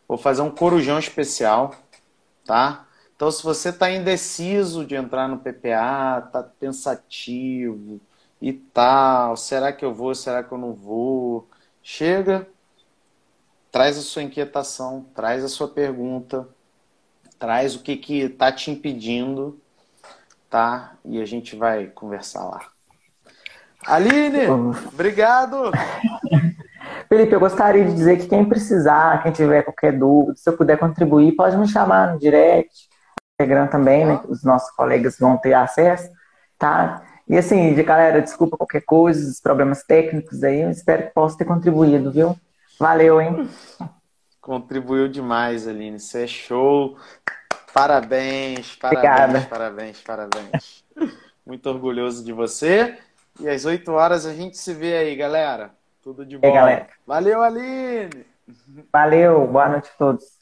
[0.08, 1.76] Vou fazer um corujão especial,
[2.46, 2.85] tá?
[3.16, 8.02] Então, se você está indeciso de entrar no PPA, está pensativo
[8.42, 11.48] e tal, será que eu vou, será que eu não vou?
[11.82, 12.46] Chega,
[13.72, 16.46] traz a sua inquietação, traz a sua pergunta,
[17.40, 19.62] traz o que que está te impedindo,
[20.50, 20.96] tá?
[21.06, 22.70] E a gente vai conversar lá.
[23.86, 24.48] Aline,
[24.92, 25.72] obrigado!
[27.08, 30.78] Felipe, eu gostaria de dizer que quem precisar, quem tiver qualquer dúvida, se eu puder
[30.78, 32.90] contribuir, pode me chamar no direct
[33.36, 34.22] Instagram também, né?
[34.30, 36.10] Os nossos colegas vão ter acesso,
[36.58, 37.04] tá?
[37.28, 41.38] E assim, de galera, desculpa qualquer coisa, os problemas técnicos aí, eu espero que possa
[41.38, 42.38] ter contribuído, viu?
[42.80, 43.50] Valeu, hein?
[44.40, 46.00] Contribuiu demais, Aline.
[46.00, 46.98] Você é show.
[47.74, 49.48] Parabéns, parabéns, Obrigada.
[49.50, 50.86] parabéns, parabéns.
[51.46, 52.98] Muito orgulhoso de você.
[53.40, 55.72] E às 8 horas a gente se vê aí, galera.
[56.02, 56.54] Tudo de bom.
[56.54, 56.88] galera.
[57.06, 58.26] Valeu, Aline.
[58.94, 60.35] Valeu, boa noite a todos.